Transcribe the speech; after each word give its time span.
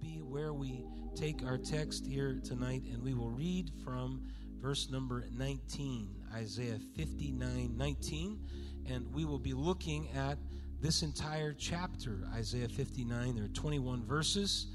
be 0.00 0.20
where 0.22 0.52
we 0.52 0.84
take 1.14 1.44
our 1.44 1.58
text 1.58 2.06
here 2.06 2.40
tonight, 2.44 2.82
and 2.90 3.02
we 3.02 3.14
will 3.14 3.30
read 3.30 3.70
from 3.84 4.22
verse 4.60 4.90
number 4.90 5.24
19, 5.36 6.08
Isaiah 6.34 6.78
59 6.96 7.76
19. 7.76 8.40
And 8.88 9.12
we 9.12 9.24
will 9.24 9.38
be 9.38 9.52
looking 9.52 10.08
at 10.16 10.38
this 10.80 11.02
entire 11.02 11.52
chapter, 11.52 12.26
Isaiah 12.34 12.68
59. 12.68 13.34
There 13.34 13.44
are 13.44 13.48
21 13.48 14.04
verses. 14.04 14.68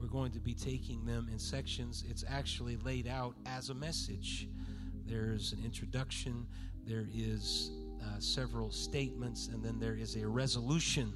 We're 0.00 0.08
going 0.08 0.32
to 0.32 0.40
be 0.40 0.54
taking 0.54 1.06
them 1.06 1.28
in 1.30 1.38
sections. 1.38 2.04
It's 2.08 2.24
actually 2.28 2.76
laid 2.78 3.06
out 3.06 3.34
as 3.46 3.70
a 3.70 3.74
message. 3.74 4.48
There's 5.06 5.52
an 5.52 5.64
introduction, 5.64 6.46
there 6.84 7.06
is 7.14 7.70
uh, 8.02 8.18
several 8.18 8.70
statements, 8.72 9.48
and 9.48 9.62
then 9.62 9.78
there 9.78 9.94
is 9.94 10.16
a 10.16 10.26
resolution. 10.26 11.12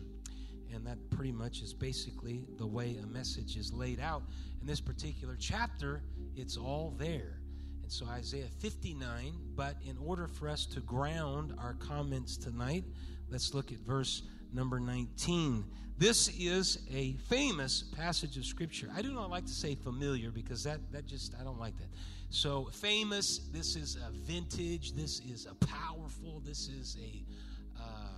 And 0.72 0.86
that 0.86 0.98
pretty 1.10 1.32
much 1.32 1.62
is 1.62 1.72
basically 1.72 2.44
the 2.58 2.66
way 2.66 2.96
a 3.02 3.06
message 3.06 3.56
is 3.56 3.72
laid 3.72 4.00
out. 4.00 4.22
In 4.60 4.66
this 4.66 4.80
particular 4.80 5.36
chapter, 5.38 6.02
it's 6.34 6.56
all 6.56 6.94
there. 6.98 7.40
And 7.82 7.92
so 7.92 8.06
Isaiah 8.06 8.48
59, 8.58 9.32
but 9.54 9.76
in 9.88 9.96
order 9.98 10.26
for 10.26 10.48
us 10.48 10.66
to 10.66 10.80
ground 10.80 11.54
our 11.58 11.74
comments 11.74 12.36
tonight, 12.36 12.84
let's 13.30 13.54
look 13.54 13.70
at 13.70 13.78
verse 13.78 14.22
number 14.52 14.80
19. 14.80 15.64
This 15.98 16.28
is 16.38 16.80
a 16.92 17.14
famous 17.28 17.82
passage 17.82 18.36
of 18.36 18.44
scripture. 18.44 18.88
I 18.94 19.02
do 19.02 19.14
not 19.14 19.30
like 19.30 19.46
to 19.46 19.52
say 19.52 19.76
familiar 19.76 20.30
because 20.30 20.62
that, 20.64 20.80
that 20.92 21.06
just, 21.06 21.34
I 21.40 21.44
don't 21.44 21.58
like 21.58 21.76
that. 21.78 21.88
So, 22.28 22.68
famous, 22.72 23.38
this 23.52 23.76
is 23.76 23.96
a 23.96 24.10
vintage, 24.10 24.92
this 24.92 25.20
is 25.20 25.46
a 25.46 25.54
powerful, 25.66 26.42
this 26.44 26.68
is 26.68 26.96
a. 27.00 27.24
Uh, 27.80 28.08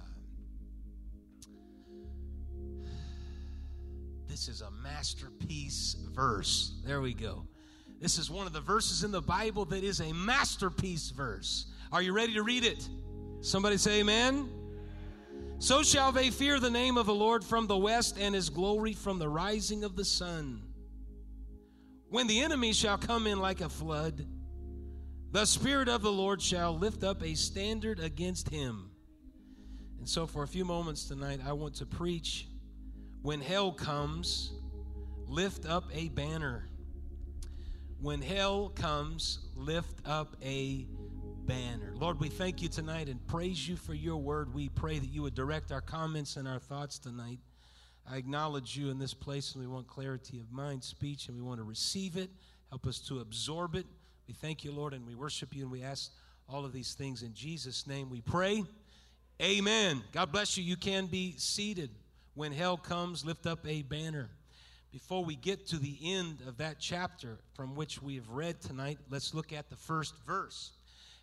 this 4.29 4.49
is 4.49 4.61
a 4.61 4.71
masterpiece 4.71 5.97
verse. 6.15 6.75
There 6.85 7.01
we 7.01 7.15
go. 7.15 7.47
This 8.01 8.19
is 8.19 8.31
one 8.31 8.47
of 8.47 8.53
the 8.53 8.61
verses 8.61 9.03
in 9.03 9.11
the 9.11 9.23
Bible 9.23 9.65
that 9.67 9.83
is 9.83 10.01
a 10.01 10.13
masterpiece 10.13 11.11
verse. 11.11 11.67
Are 11.91 12.03
you 12.03 12.13
ready 12.13 12.35
to 12.35 12.43
read 12.43 12.65
it? 12.65 12.89
Somebody 13.41 13.79
say 13.79 14.01
amen. 14.01 14.49
So 15.59 15.83
shall 15.83 16.13
they 16.13 16.31
fear 16.31 16.61
the 16.61 16.71
name 16.71 16.97
of 16.97 17.07
the 17.07 17.15
Lord 17.15 17.43
from 17.43 17.67
the 17.67 17.77
west 17.77 18.17
and 18.21 18.35
his 18.35 18.51
glory 18.51 18.93
from 18.93 19.19
the 19.19 19.29
rising 19.29 19.83
of 19.83 19.97
the 19.97 20.05
sun. 20.05 20.63
When 22.11 22.27
the 22.27 22.41
enemy 22.41 22.73
shall 22.73 22.99
come 22.99 23.27
in 23.27 23.41
like 23.41 23.61
a 23.61 23.69
flood, 23.69 24.27
the 25.33 25.45
Spirit 25.45 25.89
of 25.89 26.03
the 26.03 26.13
Lord 26.13 26.41
shall 26.41 26.77
lift 26.77 27.05
up 27.05 27.23
a 27.23 27.35
standard 27.35 27.99
against 27.99 28.49
him. 28.49 28.91
And 29.99 30.09
so, 30.09 30.27
for 30.27 30.43
a 30.43 30.49
few 30.49 30.65
moments 30.65 31.05
tonight, 31.05 31.41
I 31.45 31.53
want 31.53 31.75
to 31.77 31.87
preach 31.87 32.48
when 33.29 33.43
hell 33.43 33.71
comes, 33.71 34.53
lift 35.27 35.67
up 35.67 35.85
a 35.93 36.09
banner 36.09 36.67
when 38.01 38.23
hell 38.23 38.71
comes, 38.71 39.41
lift 39.55 40.01
up 40.07 40.35
a 40.43 40.87
banner. 41.45 41.93
Lord, 41.95 42.19
we 42.21 42.31
thank 42.31 42.63
you 42.63 42.71
tonight 42.71 43.11
and 43.11 43.27
praise 43.27 43.69
you 43.69 43.77
for 43.77 43.93
your 43.93 44.17
word. 44.17 44.55
We 44.55 44.71
pray 44.71 44.99
that 44.99 45.11
you 45.11 45.21
would 45.21 45.35
direct 45.35 45.73
our 45.73 45.83
comments 45.83 46.37
and 46.37 46.49
our 46.49 46.59
thoughts 46.59 46.99
tonight. 46.99 47.39
I 48.11 48.17
acknowledge 48.17 48.79
you 48.79 48.89
in 48.89 48.99
this 48.99 49.13
place 49.13 49.53
and 49.53 49.63
we 49.63 49.69
want 49.69 49.89
clarity 49.89 50.41
of 50.41 50.51
mind, 50.51 50.83
speech, 50.83 51.29
and 51.29 51.37
we 51.37 51.43
want 51.43 51.61
to 51.61 51.65
receive 51.65 52.17
it. 52.17 52.31
Help 52.71 52.87
us 52.87 52.99
to 53.09 53.19
absorb 53.19 53.75
it. 53.75 53.85
We 54.27 54.33
thank 54.33 54.65
you, 54.65 54.73
Lord, 54.73 54.95
and 54.95 55.07
we 55.07 55.15
worship 55.15 55.55
you 55.55 55.65
and 55.65 55.71
we 55.71 55.83
ask 55.83 56.13
all 56.49 56.65
of 56.65 56.73
these 56.73 56.95
things 56.95 57.23
in 57.23 57.35
Jesus' 57.35 57.87
name 57.87 58.09
we 58.09 58.23
pray. 58.23 58.65
Amen. 59.43 60.03
God 60.13 60.33
bless 60.33 60.57
you. 60.57 60.65
You 60.65 60.79
can 60.79 61.05
be 61.05 61.35
seated. 61.37 61.91
When 62.39 62.53
hell 62.53 62.77
comes, 62.77 63.25
lift 63.25 63.49
up 63.49 63.67
a 63.67 63.83
banner. 63.83 64.29
Before 64.93 65.25
we 65.25 65.35
get 65.35 65.67
to 65.71 65.77
the 65.77 65.99
end 66.05 66.39
of 66.47 66.59
that 66.59 66.79
chapter 66.79 67.37
from 67.55 67.75
which 67.75 68.01
we 68.01 68.15
have 68.15 68.29
read 68.29 68.61
tonight, 68.61 68.99
let's 69.11 69.35
look 69.35 69.53
at 69.53 69.69
the 69.71 69.75
first 69.75 70.15
verse. 70.25 70.71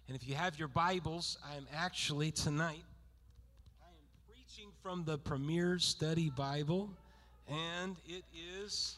And 0.10 0.18
if 0.18 0.28
you 0.28 0.36
have 0.36 0.60
your 0.60 0.68
Bibles, 0.68 1.38
I 1.50 1.56
am 1.56 1.68
actually 1.74 2.32
tonight 2.32 2.84
I 3.82 3.88
am 3.88 4.28
preaching 4.28 4.72
from 4.84 5.06
the 5.06 5.18
Premier 5.18 5.80
Study 5.80 6.32
Bible, 6.32 6.90
and 7.48 7.96
it 8.06 8.26
is 8.62 8.98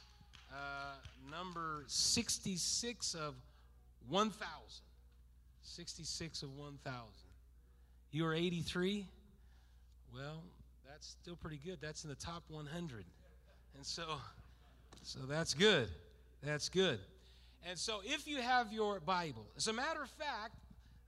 uh, 0.52 0.96
number 1.30 1.84
66 1.86 3.14
of 3.14 3.36
1,000. 4.10 4.42
66 5.62 6.42
of 6.42 6.58
1,000. 6.58 6.98
You 8.10 8.26
are 8.26 8.34
83? 8.34 9.06
Well, 10.12 10.42
that's 10.90 11.16
still 11.22 11.36
pretty 11.36 11.60
good. 11.64 11.80
That's 11.82 12.04
in 12.04 12.10
the 12.10 12.16
top 12.16 12.44
100. 12.50 13.06
And 13.76 13.86
so 13.86 14.04
so 15.04 15.20
that's 15.28 15.54
good. 15.54 15.88
That's 16.44 16.70
good. 16.70 17.00
And 17.68 17.78
so 17.78 18.02
if 18.04 18.28
you 18.28 18.42
have 18.42 18.74
your 18.74 19.00
Bible, 19.00 19.46
as 19.56 19.68
a 19.68 19.74
matter 19.74 20.02
of 20.02 20.10
fact, 20.10 20.56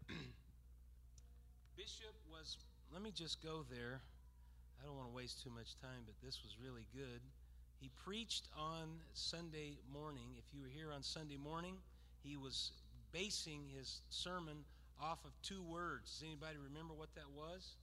Bishop 1.78 2.16
was, 2.32 2.58
let 2.94 3.02
me 3.02 3.12
just 3.12 3.44
go 3.44 3.66
there. 3.70 4.02
I 4.82 4.86
don't 4.86 4.96
want 4.96 5.10
to 5.10 5.16
waste 5.16 5.44
too 5.44 5.50
much 5.50 5.76
time, 5.82 6.04
but 6.06 6.16
this 6.24 6.40
was 6.44 6.56
really 6.64 6.86
good. 6.94 7.20
He 7.80 7.90
preached 8.06 8.48
on 8.58 8.88
Sunday 9.14 9.78
morning. 9.92 10.36
If 10.38 10.54
you 10.54 10.62
were 10.62 10.70
here 10.70 10.92
on 10.94 11.04
Sunday 11.04 11.38
morning, 11.38 11.76
he 12.24 12.38
was 12.38 12.72
basing 13.12 13.62
his 13.76 14.02
sermon 14.10 14.64
off 15.02 15.24
of 15.26 15.32
two 15.42 15.62
words. 15.64 16.12
Does 16.12 16.24
anybody 16.24 16.58
remember 16.58 16.94
what 16.94 17.14
that 17.16 17.30
was? 17.36 17.76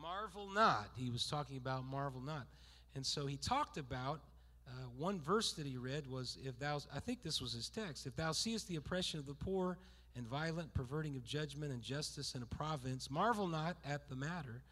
Marvel 0.00 0.48
not. 0.48 0.88
He 0.96 1.10
was 1.10 1.26
talking 1.26 1.56
about 1.56 1.84
marvel 1.84 2.20
not. 2.20 2.46
And 2.94 3.04
so 3.04 3.26
he 3.26 3.36
talked 3.36 3.76
about 3.76 4.20
uh, 4.66 4.70
one 4.96 5.20
verse 5.20 5.52
that 5.52 5.66
he 5.66 5.76
read 5.76 6.06
was, 6.06 6.38
"If 6.44 6.58
thou," 6.58 6.80
I 6.94 7.00
think 7.00 7.22
this 7.22 7.40
was 7.40 7.52
his 7.52 7.68
text. 7.68 8.06
If 8.06 8.16
thou 8.16 8.32
seest 8.32 8.68
the 8.68 8.76
oppression 8.76 9.18
of 9.18 9.26
the 9.26 9.34
poor 9.34 9.78
and 10.16 10.26
violent 10.26 10.72
perverting 10.74 11.16
of 11.16 11.24
judgment 11.24 11.72
and 11.72 11.82
justice 11.82 12.34
in 12.34 12.42
a 12.42 12.46
province, 12.46 13.10
marvel 13.10 13.46
not 13.46 13.76
at 13.84 14.08
the 14.08 14.16
matter, 14.16 14.62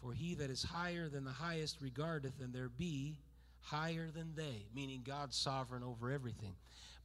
for 0.00 0.12
he 0.12 0.34
that 0.34 0.50
is 0.50 0.62
higher 0.62 1.08
than 1.08 1.24
the 1.24 1.30
highest 1.30 1.80
regardeth, 1.80 2.40
and 2.40 2.52
there 2.52 2.68
be 2.68 3.18
higher 3.60 4.10
than 4.10 4.34
they, 4.34 4.66
meaning 4.74 5.02
God's 5.04 5.36
sovereign 5.36 5.82
over 5.82 6.10
everything. 6.10 6.54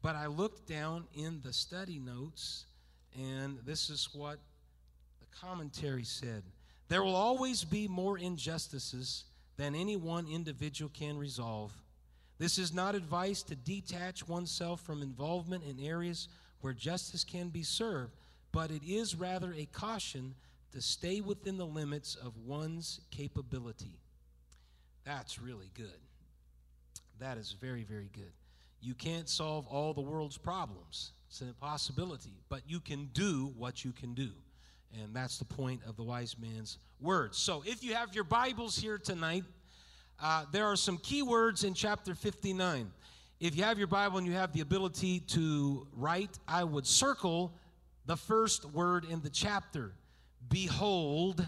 But 0.01 0.15
I 0.15 0.27
looked 0.27 0.67
down 0.67 1.07
in 1.13 1.41
the 1.41 1.53
study 1.53 1.99
notes, 1.99 2.65
and 3.17 3.59
this 3.65 3.89
is 3.89 4.09
what 4.13 4.39
the 5.19 5.37
commentary 5.37 6.03
said. 6.03 6.43
There 6.89 7.03
will 7.03 7.15
always 7.15 7.63
be 7.63 7.87
more 7.87 8.17
injustices 8.17 9.23
than 9.57 9.75
any 9.75 9.95
one 9.95 10.27
individual 10.27 10.91
can 10.93 11.17
resolve 11.17 11.71
this 12.39 12.57
is 12.57 12.73
not 12.73 12.95
advice 12.95 13.43
to 13.43 13.55
detach 13.55 14.27
oneself 14.27 14.81
from 14.81 15.01
involvement 15.01 15.65
in 15.65 15.85
areas 15.85 16.29
where 16.61 16.73
justice 16.73 17.25
can 17.25 17.49
be 17.49 17.63
served, 17.63 18.15
but 18.53 18.71
it 18.71 18.81
is 18.87 19.13
rather 19.13 19.53
a 19.53 19.65
caution 19.65 20.33
to 20.71 20.81
stay 20.81 21.19
within 21.19 21.57
the 21.57 21.65
limits 21.65 22.15
of 22.15 22.37
one's 22.37 23.01
capability. 23.11 23.99
That's 25.03 25.37
really 25.37 25.69
good. 25.73 25.99
That 27.19 27.37
is 27.37 27.51
very, 27.51 27.83
very 27.83 28.09
good. 28.13 28.31
You 28.79 28.93
can't 28.93 29.27
solve 29.27 29.67
all 29.67 29.93
the 29.93 29.99
world's 29.99 30.37
problems, 30.37 31.11
it's 31.27 31.41
an 31.41 31.49
impossibility, 31.49 32.39
but 32.47 32.61
you 32.65 32.79
can 32.79 33.09
do 33.13 33.51
what 33.57 33.83
you 33.83 33.91
can 33.91 34.13
do. 34.13 34.29
And 34.93 35.13
that's 35.13 35.37
the 35.37 35.45
point 35.45 35.81
of 35.87 35.95
the 35.95 36.03
wise 36.03 36.35
man's 36.39 36.77
words. 36.99 37.37
So 37.37 37.63
if 37.65 37.83
you 37.83 37.93
have 37.93 38.15
your 38.15 38.23
Bibles 38.23 38.77
here 38.77 38.97
tonight, 38.97 39.43
uh, 40.21 40.45
there 40.51 40.65
are 40.65 40.75
some 40.75 40.97
key 40.97 41.21
words 41.21 41.63
in 41.63 41.73
chapter 41.73 42.15
59. 42.15 42.91
If 43.39 43.55
you 43.55 43.63
have 43.63 43.77
your 43.77 43.87
Bible 43.87 44.17
and 44.17 44.27
you 44.27 44.33
have 44.33 44.51
the 44.51 44.61
ability 44.61 45.21
to 45.21 45.87
write, 45.95 46.37
I 46.47 46.63
would 46.63 46.85
circle 46.85 47.53
the 48.05 48.17
first 48.17 48.65
word 48.65 49.05
in 49.05 49.21
the 49.21 49.29
chapter 49.29 49.93
behold, 50.49 51.45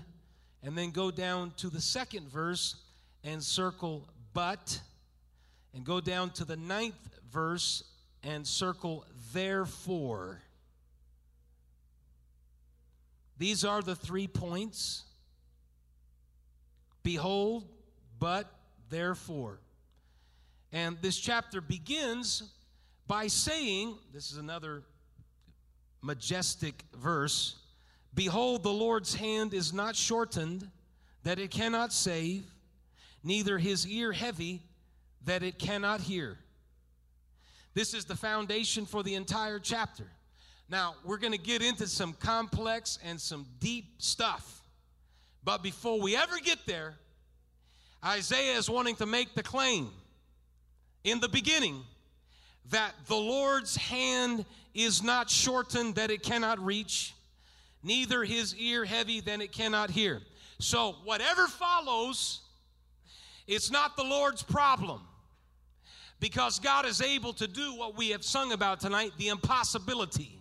and 0.64 0.78
then 0.78 0.92
go 0.92 1.12
down 1.12 1.52
to 1.58 1.70
the 1.70 1.82
second 1.82 2.30
verse 2.30 2.76
and 3.24 3.44
circle 3.44 4.08
but, 4.34 4.80
and 5.74 5.84
go 5.84 6.00
down 6.00 6.30
to 6.32 6.46
the 6.46 6.58
ninth 6.58 7.10
verse 7.32 7.84
and 8.24 8.46
circle 8.46 9.06
therefore. 9.34 10.42
These 13.42 13.66
are 13.66 13.82
the 13.82 13.96
three 13.96 14.28
points. 14.28 15.02
Behold, 17.02 17.68
but, 18.20 18.46
therefore. 18.92 19.60
And 20.72 21.00
this 21.02 21.18
chapter 21.18 21.60
begins 21.60 22.44
by 23.08 23.26
saying 23.26 23.96
this 24.14 24.32
is 24.32 24.38
another 24.38 24.84
majestic 26.04 26.84
verse 26.96 27.56
Behold, 28.14 28.62
the 28.62 28.70
Lord's 28.70 29.16
hand 29.16 29.56
is 29.56 29.74
not 29.74 29.96
shortened 29.96 30.70
that 31.24 31.40
it 31.40 31.50
cannot 31.50 31.92
save, 31.92 32.44
neither 33.24 33.58
his 33.58 33.88
ear 33.88 34.12
heavy 34.12 34.62
that 35.26 35.42
it 35.42 35.58
cannot 35.58 36.02
hear. 36.02 36.38
This 37.74 37.96
is 37.96 38.06
the 38.06 38.16
foundation 38.16 38.86
for 38.86 39.02
the 39.02 39.16
entire 39.16 39.58
chapter. 39.58 40.06
Now, 40.72 40.96
we're 41.04 41.18
going 41.18 41.34
to 41.34 41.38
get 41.38 41.62
into 41.62 41.86
some 41.86 42.14
complex 42.14 42.98
and 43.04 43.20
some 43.20 43.46
deep 43.60 43.88
stuff. 43.98 44.62
But 45.44 45.62
before 45.62 46.00
we 46.00 46.16
ever 46.16 46.40
get 46.40 46.60
there, 46.66 46.96
Isaiah 48.04 48.58
is 48.58 48.70
wanting 48.70 48.96
to 48.96 49.06
make 49.06 49.36
the 49.36 49.44
claim 49.44 49.90
in 51.04 51.20
the 51.20 51.28
beginning 51.28 51.84
that 52.70 52.94
the 53.08 53.18
Lord's 53.18 53.76
hand 53.76 54.46
is 54.74 55.04
not 55.04 55.30
shortened 55.30 55.96
that 55.96 56.10
it 56.10 56.24
cannot 56.24 56.58
reach, 56.64 57.16
neither 57.84 58.24
his 58.24 58.56
ear 58.56 58.86
heavy 58.86 59.20
that 59.20 59.42
it 59.42 59.52
cannot 59.52 59.90
hear. 59.90 60.22
So, 60.60 60.96
whatever 61.04 61.48
follows, 61.48 62.40
it's 63.46 63.72
not 63.72 63.98
the 63.98 64.04
Lord's 64.06 64.42
problem 64.42 65.02
because 66.22 66.60
God 66.60 66.86
is 66.86 67.02
able 67.02 67.34
to 67.34 67.48
do 67.48 67.76
what 67.76 67.98
we 67.98 68.12
have 68.12 68.24
sung 68.24 68.54
about 68.54 68.80
tonight 68.80 69.12
the 69.18 69.28
impossibility. 69.28 70.41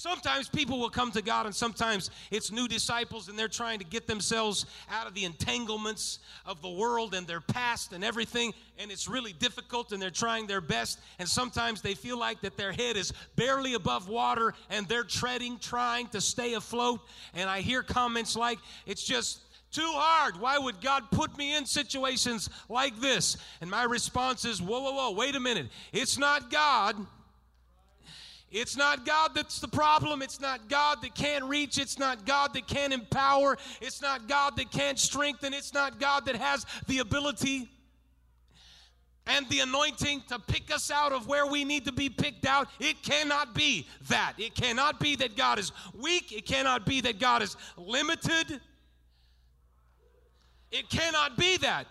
Sometimes 0.00 0.48
people 0.48 0.80
will 0.80 0.88
come 0.88 1.12
to 1.12 1.20
God, 1.20 1.44
and 1.44 1.54
sometimes 1.54 2.10
it's 2.30 2.50
new 2.50 2.66
disciples, 2.66 3.28
and 3.28 3.38
they're 3.38 3.48
trying 3.48 3.80
to 3.80 3.84
get 3.84 4.06
themselves 4.06 4.64
out 4.90 5.06
of 5.06 5.12
the 5.12 5.26
entanglements 5.26 6.20
of 6.46 6.62
the 6.62 6.70
world 6.70 7.12
and 7.12 7.26
their 7.26 7.42
past 7.42 7.92
and 7.92 8.02
everything, 8.02 8.54
and 8.78 8.90
it's 8.90 9.08
really 9.08 9.34
difficult, 9.34 9.92
and 9.92 10.00
they're 10.00 10.08
trying 10.08 10.46
their 10.46 10.62
best. 10.62 11.00
And 11.18 11.28
sometimes 11.28 11.82
they 11.82 11.92
feel 11.92 12.18
like 12.18 12.40
that 12.40 12.56
their 12.56 12.72
head 12.72 12.96
is 12.96 13.12
barely 13.36 13.74
above 13.74 14.08
water, 14.08 14.54
and 14.70 14.88
they're 14.88 15.04
treading, 15.04 15.58
trying 15.58 16.06
to 16.08 16.22
stay 16.22 16.54
afloat. 16.54 17.00
And 17.34 17.50
I 17.50 17.60
hear 17.60 17.82
comments 17.82 18.34
like, 18.36 18.58
it's 18.86 19.04
just 19.04 19.40
too 19.70 19.82
hard. 19.84 20.40
Why 20.40 20.56
would 20.56 20.80
God 20.80 21.10
put 21.10 21.36
me 21.36 21.54
in 21.54 21.66
situations 21.66 22.48
like 22.70 22.98
this? 23.00 23.36
And 23.60 23.70
my 23.70 23.82
response 23.82 24.46
is, 24.46 24.62
whoa, 24.62 24.80
whoa, 24.80 24.92
whoa, 24.92 25.10
wait 25.10 25.36
a 25.36 25.40
minute. 25.40 25.68
It's 25.92 26.16
not 26.16 26.50
God. 26.50 26.96
It's 28.50 28.76
not 28.76 29.06
God 29.06 29.30
that's 29.34 29.60
the 29.60 29.68
problem. 29.68 30.22
It's 30.22 30.40
not 30.40 30.68
God 30.68 30.98
that 31.02 31.14
can't 31.14 31.44
reach. 31.44 31.78
It's 31.78 31.98
not 31.98 32.26
God 32.26 32.52
that 32.54 32.66
can't 32.66 32.92
empower. 32.92 33.56
It's 33.80 34.02
not 34.02 34.26
God 34.26 34.56
that 34.56 34.72
can't 34.72 34.98
strengthen. 34.98 35.54
It's 35.54 35.72
not 35.72 36.00
God 36.00 36.26
that 36.26 36.34
has 36.36 36.66
the 36.88 36.98
ability 36.98 37.68
and 39.26 39.48
the 39.48 39.60
anointing 39.60 40.22
to 40.28 40.38
pick 40.38 40.74
us 40.74 40.90
out 40.90 41.12
of 41.12 41.28
where 41.28 41.46
we 41.46 41.64
need 41.64 41.84
to 41.84 41.92
be 41.92 42.08
picked 42.08 42.44
out. 42.44 42.68
It 42.80 43.00
cannot 43.02 43.54
be 43.54 43.86
that. 44.08 44.34
It 44.38 44.56
cannot 44.56 44.98
be 44.98 45.14
that 45.16 45.36
God 45.36 45.60
is 45.60 45.70
weak. 45.94 46.32
It 46.32 46.44
cannot 46.44 46.84
be 46.84 47.00
that 47.02 47.20
God 47.20 47.42
is 47.42 47.56
limited. 47.76 48.60
It 50.72 50.88
cannot 50.90 51.36
be 51.36 51.56
that. 51.58 51.86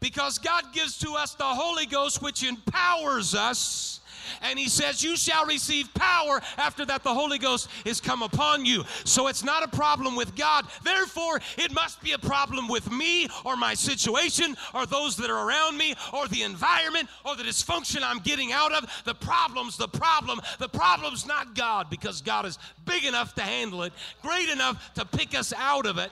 Because 0.00 0.38
God 0.38 0.64
gives 0.72 0.98
to 0.98 1.12
us 1.12 1.34
the 1.34 1.44
Holy 1.44 1.86
Ghost, 1.86 2.20
which 2.22 2.42
empowers 2.42 3.36
us 3.36 4.00
and 4.40 4.58
he 4.58 4.68
says, 4.68 5.02
You 5.02 5.16
shall 5.16 5.46
receive 5.46 5.92
power 5.94 6.40
after 6.56 6.84
that 6.86 7.02
the 7.02 7.14
Holy 7.14 7.38
Ghost 7.38 7.68
is 7.84 8.00
come 8.00 8.22
upon 8.22 8.64
you. 8.64 8.84
So 9.04 9.28
it's 9.28 9.44
not 9.44 9.62
a 9.62 9.68
problem 9.68 10.16
with 10.16 10.34
God. 10.36 10.66
Therefore, 10.84 11.40
it 11.58 11.72
must 11.72 12.02
be 12.02 12.12
a 12.12 12.18
problem 12.18 12.68
with 12.68 12.90
me 12.90 13.28
or 13.44 13.56
my 13.56 13.74
situation 13.74 14.56
or 14.74 14.86
those 14.86 15.16
that 15.16 15.30
are 15.30 15.48
around 15.48 15.76
me 15.76 15.94
or 16.12 16.28
the 16.28 16.42
environment 16.42 17.08
or 17.24 17.36
the 17.36 17.42
dysfunction 17.42 18.00
I'm 18.02 18.20
getting 18.20 18.52
out 18.52 18.72
of. 18.72 18.88
The 19.04 19.14
problem's 19.14 19.76
the 19.76 19.88
problem. 19.88 20.40
The 20.58 20.68
problem's 20.68 21.26
not 21.26 21.54
God 21.54 21.90
because 21.90 22.20
God 22.20 22.46
is 22.46 22.58
big 22.84 23.04
enough 23.04 23.34
to 23.34 23.42
handle 23.42 23.82
it, 23.82 23.92
great 24.22 24.48
enough 24.48 24.92
to 24.94 25.04
pick 25.04 25.36
us 25.36 25.52
out 25.56 25.86
of 25.86 25.98
it 25.98 26.10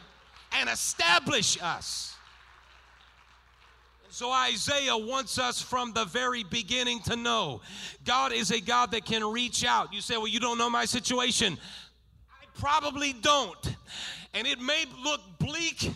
and 0.52 0.68
establish 0.68 1.60
us. 1.62 2.16
So 4.12 4.32
Isaiah 4.32 4.96
wants 4.96 5.38
us 5.38 5.62
from 5.62 5.92
the 5.92 6.04
very 6.04 6.42
beginning 6.42 7.00
to 7.02 7.14
know 7.14 7.60
God 8.04 8.32
is 8.32 8.50
a 8.50 8.60
God 8.60 8.90
that 8.90 9.04
can 9.04 9.24
reach 9.24 9.64
out. 9.64 9.94
You 9.94 10.00
say, 10.00 10.16
Well, 10.16 10.26
you 10.26 10.40
don't 10.40 10.58
know 10.58 10.68
my 10.68 10.84
situation. 10.84 11.56
I 12.28 12.44
probably 12.58 13.12
don't. 13.12 13.76
And 14.34 14.48
it 14.48 14.60
may 14.60 14.84
look 15.04 15.20
bleak 15.38 15.92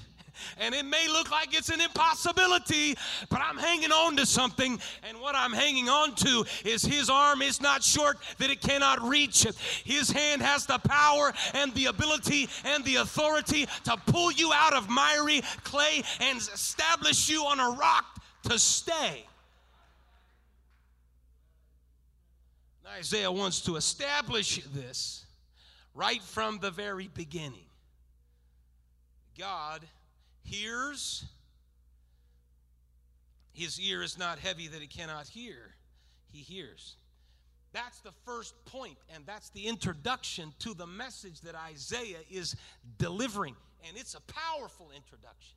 and 0.58 0.75
it 0.75 0.84
may 0.84 1.08
look 1.08 1.31
like 1.31 1.56
it's 1.56 1.69
an 1.69 1.81
impossibility, 1.81 2.96
but 3.28 3.40
I'm 3.40 3.56
hanging 3.56 3.92
on 3.92 4.16
to 4.16 4.26
something. 4.26 4.81
And 5.08 5.20
what 5.20 5.34
I'm 5.34 5.52
hanging 5.52 5.88
on 5.88 6.14
to 6.16 6.44
is 6.64 6.84
His 6.84 7.10
arm 7.10 7.42
is 7.42 7.60
not 7.60 7.82
short 7.82 8.19
that 8.38 8.50
it 8.50 8.60
cannot 8.60 9.02
reach. 9.02 9.46
His 9.84 10.10
hand 10.10 10.42
has 10.42 10.66
the 10.66 10.78
power 10.78 11.32
and 11.54 11.75
the 11.75 11.86
ability 11.86 12.48
and 12.64 12.84
the 12.84 12.96
authority 12.96 13.66
to 13.84 13.96
pull 14.06 14.32
you 14.32 14.52
out 14.52 14.75
of 14.75 14.88
miry 14.88 15.42
clay 15.62 16.02
and 16.20 16.38
establish 16.38 17.28
you 17.28 17.42
on 17.44 17.60
a 17.60 17.76
rock 17.76 18.22
to 18.44 18.58
stay. 18.58 19.25
Isaiah 22.98 23.32
wants 23.32 23.60
to 23.62 23.76
establish 23.76 24.62
this 24.72 25.25
right 25.94 26.22
from 26.22 26.58
the 26.58 26.70
very 26.70 27.08
beginning. 27.08 27.66
God 29.36 29.81
hears. 30.44 31.25
His 33.52 33.81
ear 33.81 34.02
is 34.02 34.19
not 34.19 34.38
heavy 34.38 34.69
that 34.69 34.81
he 34.81 34.87
cannot 34.87 35.29
hear. 35.29 35.75
He 36.32 36.38
hears. 36.38 36.96
That's 37.73 38.00
the 38.00 38.12
first 38.25 38.55
point, 38.67 38.96
and 39.14 39.26
that's 39.26 39.50
the 39.50 39.67
introduction 39.67 40.52
to 40.61 40.75
the 40.75 40.87
message 40.87 41.41
that 41.41 41.56
Isaiah 41.56 42.20
is 42.31 42.55
delivering. 42.99 43.56
And 43.87 43.96
it's 43.96 44.14
a 44.14 44.20
powerful 44.32 44.91
introduction. 44.94 45.56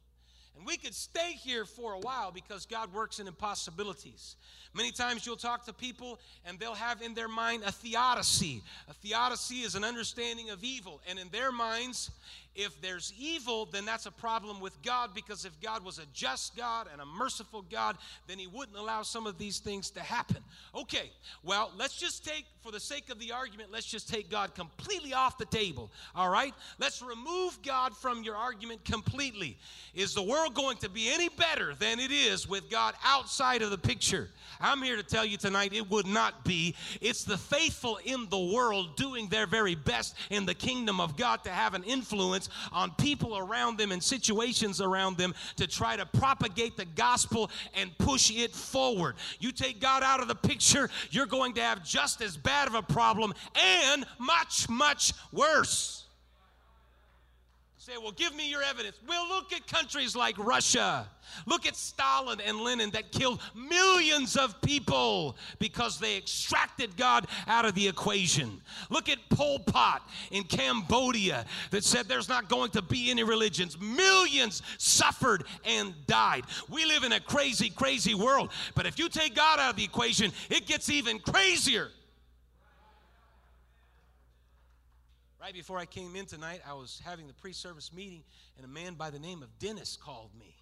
And 0.57 0.65
we 0.65 0.77
could 0.77 0.95
stay 0.95 1.33
here 1.33 1.65
for 1.65 1.93
a 1.93 1.99
while 1.99 2.31
because 2.31 2.65
God 2.65 2.91
works 2.91 3.19
in 3.19 3.27
impossibilities. 3.27 4.35
Many 4.73 4.91
times 4.91 5.23
you'll 5.23 5.35
talk 5.35 5.65
to 5.65 5.73
people 5.73 6.19
and 6.45 6.59
they'll 6.59 6.73
have 6.73 7.03
in 7.03 7.13
their 7.13 7.27
mind 7.27 7.61
a 7.63 7.71
theodicy. 7.71 8.63
A 8.89 8.93
theodicy 8.93 9.57
is 9.57 9.75
an 9.75 9.83
understanding 9.83 10.49
of 10.49 10.63
evil. 10.63 10.99
And 11.07 11.19
in 11.19 11.29
their 11.29 11.51
minds, 11.51 12.09
if 12.57 12.81
there's 12.81 13.13
evil, 13.19 13.67
then 13.71 13.85
that's 13.85 14.07
a 14.07 14.11
problem 14.11 14.59
with 14.59 14.81
God 14.81 15.13
because 15.13 15.45
if 15.45 15.57
God 15.61 15.85
was 15.85 15.99
a 15.99 16.05
just 16.11 16.57
God 16.57 16.87
and 16.91 16.99
a 16.99 17.05
merciful 17.05 17.63
God, 17.71 17.97
then 18.25 18.39
He 18.39 18.47
wouldn't 18.47 18.77
allow 18.77 19.03
some 19.03 19.27
of 19.27 19.37
these 19.37 19.59
things 19.59 19.91
to 19.91 19.99
happen. 19.99 20.37
Okay, 20.75 21.11
well, 21.43 21.71
let's 21.77 21.95
just 21.95 22.25
take, 22.25 22.45
for 22.63 22.71
the 22.71 22.79
sake 22.79 23.11
of 23.11 23.19
the 23.19 23.31
argument, 23.31 23.71
let's 23.71 23.85
just 23.85 24.09
take 24.09 24.31
God 24.31 24.55
completely 24.55 25.13
off 25.13 25.37
the 25.37 25.45
table, 25.45 25.91
all 26.15 26.29
right? 26.29 26.53
Let's 26.79 27.01
remove 27.01 27.61
God 27.61 27.95
from 27.95 28.23
your 28.23 28.35
argument 28.35 28.83
completely. 28.83 29.57
Is 29.93 30.15
the 30.15 30.23
world 30.23 30.55
going 30.55 30.77
to 30.77 30.89
be 30.89 31.11
any 31.11 31.29
better 31.29 31.75
than 31.75 31.99
it 31.99 32.11
is 32.11 32.49
with 32.49 32.71
God 32.71 32.95
outside 33.05 33.61
of 33.61 33.69
the 33.69 33.77
picture? 33.77 34.29
I'm 34.59 34.81
here 34.81 34.95
to 34.95 35.03
tell 35.03 35.25
you 35.25 35.37
tonight 35.37 35.73
it 35.73 35.87
would 35.91 36.07
not 36.07 36.43
be. 36.43 36.73
It's 37.01 37.23
the 37.23 37.37
faithful 37.37 37.99
in 38.03 38.27
the 38.29 38.39
world 38.39 38.95
doing 38.95 39.27
their 39.27 39.45
very 39.45 39.75
best 39.75 40.15
in 40.31 40.47
the 40.47 40.55
kingdom 40.55 40.99
of 40.99 41.15
God 41.15 41.43
to 41.43 41.51
have 41.51 41.75
an 41.75 41.83
influence 41.83 42.46
on 42.71 42.91
people 42.91 43.37
around 43.37 43.77
them 43.77 43.91
and 43.91 44.01
situations 44.01 44.81
around 44.81 45.17
them 45.17 45.33
to 45.55 45.67
try 45.67 45.95
to 45.95 46.05
propagate 46.05 46.77
the 46.77 46.85
gospel 46.85 47.49
and 47.73 47.95
push 47.97 48.31
it 48.31 48.53
forward. 48.53 49.15
You 49.39 49.51
take 49.51 49.79
God 49.79 50.03
out 50.03 50.21
of 50.21 50.27
the 50.27 50.35
picture, 50.35 50.89
you're 51.11 51.25
going 51.25 51.53
to 51.53 51.61
have 51.61 51.83
just 51.83 52.21
as 52.21 52.37
bad 52.37 52.67
of 52.67 52.75
a 52.75 52.81
problem 52.81 53.33
and 53.55 54.05
much, 54.19 54.69
much 54.69 55.13
worse 55.31 56.06
say, 57.87 57.97
well, 57.97 58.11
give 58.11 58.35
me 58.35 58.49
your 58.49 58.61
evidence. 58.63 58.97
Well, 59.07 59.29
look 59.29 59.53
at 59.53 59.65
countries 59.65 60.13
like 60.13 60.37
Russia. 60.37 61.07
Look 61.45 61.65
at 61.65 61.77
Stalin 61.77 62.41
and 62.41 62.59
Lenin 62.59 62.89
that 62.91 63.13
killed 63.13 63.39
millions 63.55 64.35
of 64.35 64.61
people 64.61 65.37
because 65.57 65.97
they 65.97 66.17
extracted 66.17 66.97
God 66.97 67.27
out 67.47 67.63
of 67.63 67.75
the 67.75 67.87
equation. 67.87 68.61
Look 68.89 69.07
at 69.07 69.19
Pol 69.29 69.59
Pot 69.59 70.01
in 70.31 70.43
Cambodia 70.43 71.45
that 71.71 71.85
said 71.85 72.09
there's 72.09 72.27
not 72.27 72.49
going 72.49 72.71
to 72.71 72.81
be 72.81 73.09
any 73.09 73.23
religions. 73.23 73.79
Millions 73.79 74.63
suffered 74.77 75.45
and 75.63 75.93
died. 76.07 76.43
We 76.67 76.83
live 76.85 77.05
in 77.05 77.13
a 77.13 77.21
crazy, 77.21 77.69
crazy 77.69 78.15
world. 78.15 78.51
But 78.75 78.85
if 78.85 78.99
you 78.99 79.07
take 79.07 79.33
God 79.33 79.59
out 79.59 79.69
of 79.69 79.75
the 79.77 79.85
equation, 79.85 80.33
it 80.49 80.65
gets 80.65 80.89
even 80.89 81.19
crazier. 81.19 81.91
Right 85.39 85.53
before 85.53 85.77
I 85.77 85.85
came 85.85 86.15
in 86.15 86.25
tonight, 86.25 86.61
I 86.67 86.73
was 86.73 87.01
having 87.05 87.27
the 87.27 87.33
pre 87.33 87.53
service 87.53 87.93
meeting, 87.93 88.23
and 88.57 88.65
a 88.65 88.67
man 88.67 88.95
by 88.95 89.11
the 89.11 89.19
name 89.19 89.43
of 89.43 89.59
Dennis 89.59 89.95
called 89.95 90.31
me. 90.37 90.55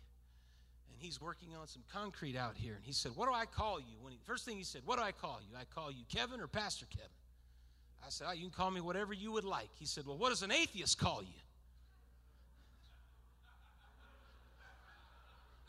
And 0.92 1.02
he's 1.02 1.22
working 1.22 1.50
on 1.60 1.68
some 1.68 1.84
concrete 1.92 2.36
out 2.36 2.58
here. 2.58 2.76
And 2.76 2.84
he 2.84 2.92
said, 2.92 3.14
What 3.16 3.28
do 3.28 3.34
I 3.34 3.46
call 3.46 3.80
you? 3.80 3.98
When 4.02 4.12
he, 4.12 4.20
First 4.26 4.46
thing 4.46 4.58
he 4.58 4.64
said, 4.64 4.82
What 4.86 4.98
do 4.98 5.04
I 5.04 5.14
call 5.14 5.40
you? 5.50 5.58
I 5.58 5.64
call 5.64 5.92
you 5.92 6.04
Kevin 6.10 6.42
or 6.42 6.48
Pastor 6.48 6.86
Kevin? 6.90 7.10
I 8.06 8.10
said, 8.10 8.28
oh, 8.30 8.34
You 8.34 8.42
can 8.42 8.52
call 8.52 8.70
me 8.70 8.82
whatever 8.82 9.14
you 9.14 9.32
would 9.32 9.46
like. 9.46 9.70
He 9.76 9.86
said, 9.86 10.06
Well, 10.06 10.18
what 10.18 10.30
does 10.30 10.42
an 10.42 10.52
atheist 10.52 11.00
call 11.00 11.22
you? 11.22 11.40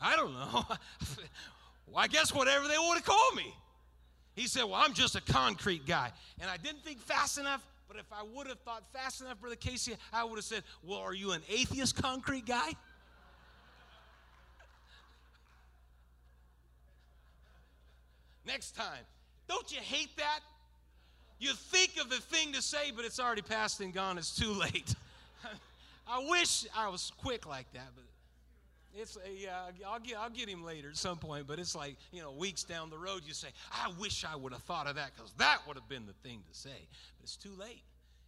I 0.01 0.15
don't 0.15 0.33
know. 0.33 0.65
well, 1.87 1.97
I 1.97 2.07
guess 2.07 2.33
whatever 2.33 2.67
they 2.67 2.77
want 2.77 3.03
to 3.03 3.09
call 3.09 3.31
me. 3.35 3.53
He 4.35 4.47
said, 4.47 4.65
Well, 4.65 4.75
I'm 4.75 4.93
just 4.93 5.15
a 5.15 5.21
concrete 5.21 5.85
guy. 5.85 6.11
And 6.39 6.49
I 6.49 6.57
didn't 6.57 6.83
think 6.83 6.99
fast 6.99 7.37
enough. 7.37 7.65
But 7.87 7.97
if 7.97 8.05
I 8.11 8.23
would 8.23 8.47
have 8.47 8.59
thought 8.59 8.83
fast 8.91 9.21
enough, 9.21 9.39
Brother 9.39 9.55
Casey, 9.55 9.95
I 10.11 10.23
would 10.23 10.35
have 10.35 10.45
said, 10.45 10.63
Well, 10.83 10.99
are 10.99 11.13
you 11.13 11.31
an 11.31 11.41
atheist 11.49 11.95
concrete 11.95 12.45
guy? 12.45 12.71
Next 18.45 18.75
time. 18.75 19.03
Don't 19.47 19.71
you 19.71 19.79
hate 19.79 20.15
that? 20.17 20.39
You 21.39 21.53
think 21.53 21.97
of 22.01 22.09
the 22.09 22.17
thing 22.17 22.53
to 22.53 22.61
say, 22.61 22.91
but 22.95 23.05
it's 23.05 23.19
already 23.19 23.41
past 23.41 23.79
and 23.81 23.93
gone. 23.93 24.17
It's 24.17 24.35
too 24.35 24.51
late. 24.51 24.95
I 26.07 26.25
wish 26.29 26.65
I 26.75 26.87
was 26.87 27.11
quick 27.17 27.45
like 27.45 27.71
that, 27.73 27.89
but 27.95 28.03
it's 28.97 29.17
a, 29.17 29.29
yeah, 29.31 29.69
I'll 29.87 29.99
get, 29.99 30.17
I'll 30.17 30.29
get 30.29 30.49
him 30.49 30.63
later 30.63 30.89
at 30.89 30.97
some 30.97 31.17
point, 31.17 31.47
but 31.47 31.59
it's 31.59 31.75
like, 31.75 31.97
you 32.11 32.21
know, 32.21 32.31
weeks 32.31 32.63
down 32.63 32.89
the 32.89 32.97
road, 32.97 33.21
you 33.25 33.33
say, 33.33 33.49
I 33.71 33.91
wish 33.99 34.25
I 34.25 34.35
would 34.35 34.53
have 34.53 34.63
thought 34.63 34.87
of 34.87 34.95
that 34.95 35.11
because 35.15 35.31
that 35.37 35.59
would 35.67 35.77
have 35.77 35.87
been 35.87 36.05
the 36.05 36.13
thing 36.27 36.41
to 36.51 36.57
say. 36.57 36.87
But 37.17 37.23
it's 37.23 37.37
too 37.37 37.53
late. 37.57 37.83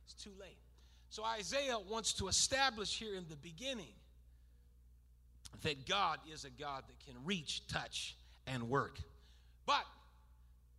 It's 0.06 0.14
too 0.14 0.34
late. 0.40 0.58
So 1.10 1.24
Isaiah 1.24 1.78
wants 1.80 2.14
to 2.14 2.28
establish 2.28 2.98
here 2.98 3.16
in 3.16 3.26
the 3.30 3.36
beginning 3.36 3.94
that 5.64 5.88
God 5.88 6.20
is 6.32 6.46
a 6.46 6.50
God 6.50 6.84
that 6.88 7.06
can 7.06 7.16
reach, 7.26 7.68
touch, 7.68 8.16
and 8.46 8.70
work. 8.70 9.00
But 9.66 9.86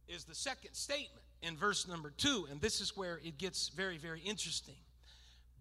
is 0.09 0.25
the 0.25 0.35
second 0.35 0.75
statement 0.75 1.23
in 1.43 1.57
verse 1.57 1.89
number 1.89 2.13
two, 2.17 2.47
and 2.51 2.61
this 2.61 2.81
is 2.81 2.97
where 2.97 3.21
it 3.25 3.39
gets 3.39 3.69
very, 3.69 3.99
very 3.99 4.21
interesting. 4.21 4.75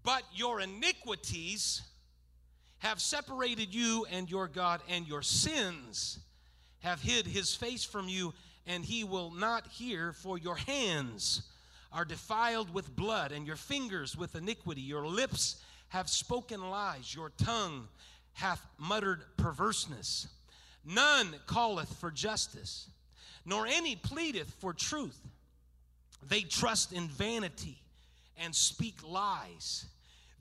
But 0.04 0.24
your 0.34 0.62
iniquities 0.62 1.82
have 2.80 3.00
separated 3.00 3.74
you 3.74 4.06
and 4.12 4.30
your 4.30 4.48
God, 4.48 4.82
and 4.90 5.08
your 5.08 5.22
sins 5.22 6.20
have 6.80 7.02
hid 7.02 7.28
his 7.28 7.54
face 7.54 7.84
from 7.84 8.08
you, 8.08 8.34
and 8.66 8.84
he 8.84 9.04
will 9.04 9.32
not 9.32 9.68
hear, 9.68 10.14
for 10.14 10.38
your 10.38 10.56
hands 10.56 11.42
are 11.92 12.06
defiled 12.06 12.74
with 12.74 12.96
blood, 12.96 13.32
and 13.32 13.46
your 13.46 13.56
fingers 13.56 14.18
with 14.18 14.36
iniquity. 14.36 14.82
Your 14.82 15.06
lips 15.08 15.62
have 15.90 16.10
spoken 16.10 16.70
lies, 16.70 17.14
your 17.14 17.32
tongue 17.38 17.88
hath 18.34 18.66
muttered 18.78 19.24
perverseness. 19.38 20.28
None 20.86 21.36
calleth 21.48 21.94
for 22.00 22.12
justice, 22.12 22.88
nor 23.46 23.68
any 23.68 23.96
pleadeth 23.96 24.56
for 24.60 24.74
truth. 24.74 25.20
They 26.28 26.42
trust 26.42 26.94
in 26.94 27.08
vanity 27.08 27.82
and 28.38 28.56
speak 28.56 28.96
lies. 29.04 29.86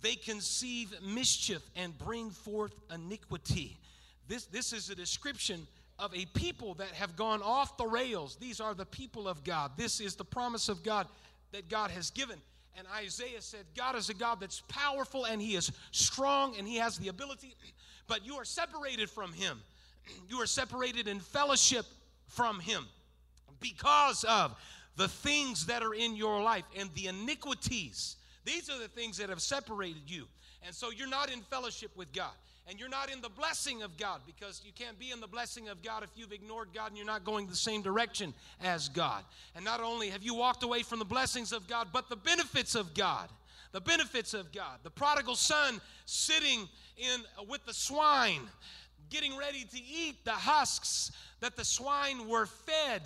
They 0.00 0.14
conceive 0.14 0.94
mischief 1.02 1.62
and 1.74 1.96
bring 1.98 2.30
forth 2.30 2.72
iniquity. 2.94 3.78
This, 4.28 4.46
this 4.46 4.72
is 4.72 4.90
a 4.90 4.94
description 4.94 5.66
of 5.98 6.14
a 6.14 6.26
people 6.26 6.74
that 6.74 6.90
have 6.90 7.16
gone 7.16 7.42
off 7.42 7.76
the 7.76 7.86
rails. 7.86 8.36
These 8.36 8.60
are 8.60 8.74
the 8.74 8.86
people 8.86 9.26
of 9.26 9.42
God. 9.42 9.72
This 9.76 10.00
is 10.00 10.14
the 10.14 10.24
promise 10.24 10.68
of 10.68 10.84
God 10.84 11.08
that 11.52 11.68
God 11.68 11.90
has 11.90 12.10
given. 12.10 12.38
And 12.76 12.86
Isaiah 12.94 13.40
said, 13.40 13.64
God 13.76 13.96
is 13.96 14.08
a 14.08 14.14
God 14.14 14.38
that's 14.40 14.62
powerful 14.68 15.24
and 15.24 15.42
He 15.42 15.56
is 15.56 15.72
strong 15.90 16.56
and 16.56 16.68
He 16.68 16.76
has 16.76 16.96
the 16.98 17.08
ability, 17.08 17.56
but 18.06 18.24
you 18.24 18.36
are 18.36 18.44
separated 18.44 19.10
from 19.10 19.32
Him. 19.32 19.60
You 20.30 20.40
are 20.40 20.46
separated 20.46 21.06
in 21.06 21.20
fellowship 21.20 21.84
from 22.28 22.60
Him 22.60 22.86
because 23.60 24.24
of 24.24 24.56
the 24.96 25.08
things 25.08 25.66
that 25.66 25.82
are 25.82 25.92
in 25.92 26.16
your 26.16 26.40
life 26.42 26.64
and 26.78 26.88
the 26.94 27.08
iniquities. 27.08 28.16
These 28.48 28.70
are 28.70 28.78
the 28.78 28.88
things 28.88 29.18
that 29.18 29.28
have 29.28 29.42
separated 29.42 30.02
you. 30.06 30.24
And 30.64 30.74
so 30.74 30.90
you're 30.90 31.06
not 31.06 31.30
in 31.30 31.42
fellowship 31.42 31.90
with 31.94 32.10
God. 32.14 32.32
And 32.66 32.80
you're 32.80 32.88
not 32.88 33.12
in 33.12 33.20
the 33.20 33.28
blessing 33.28 33.82
of 33.82 33.96
God 33.98 34.22
because 34.26 34.62
you 34.64 34.72
can't 34.72 34.98
be 34.98 35.10
in 35.10 35.20
the 35.20 35.26
blessing 35.26 35.68
of 35.68 35.82
God 35.82 36.02
if 36.02 36.08
you've 36.16 36.32
ignored 36.32 36.68
God 36.74 36.88
and 36.88 36.96
you're 36.96 37.06
not 37.06 37.24
going 37.24 37.46
the 37.46 37.54
same 37.54 37.82
direction 37.82 38.32
as 38.62 38.88
God. 38.88 39.22
And 39.54 39.64
not 39.66 39.80
only 39.82 40.08
have 40.08 40.22
you 40.22 40.34
walked 40.34 40.62
away 40.62 40.82
from 40.82 40.98
the 40.98 41.04
blessings 41.04 41.52
of 41.52 41.68
God, 41.68 41.88
but 41.92 42.08
the 42.08 42.16
benefits 42.16 42.74
of 42.74 42.94
God. 42.94 43.28
The 43.72 43.80
benefits 43.82 44.32
of 44.32 44.50
God. 44.50 44.78
The 44.82 44.90
prodigal 44.90 45.36
son 45.36 45.78
sitting 46.06 46.68
in 46.96 47.20
with 47.48 47.64
the 47.66 47.74
swine 47.74 48.48
getting 49.10 49.36
ready 49.36 49.64
to 49.64 49.78
eat 49.78 50.24
the 50.24 50.32
husks 50.32 51.12
that 51.40 51.56
the 51.56 51.64
swine 51.64 52.28
were 52.28 52.46
fed. 52.46 53.02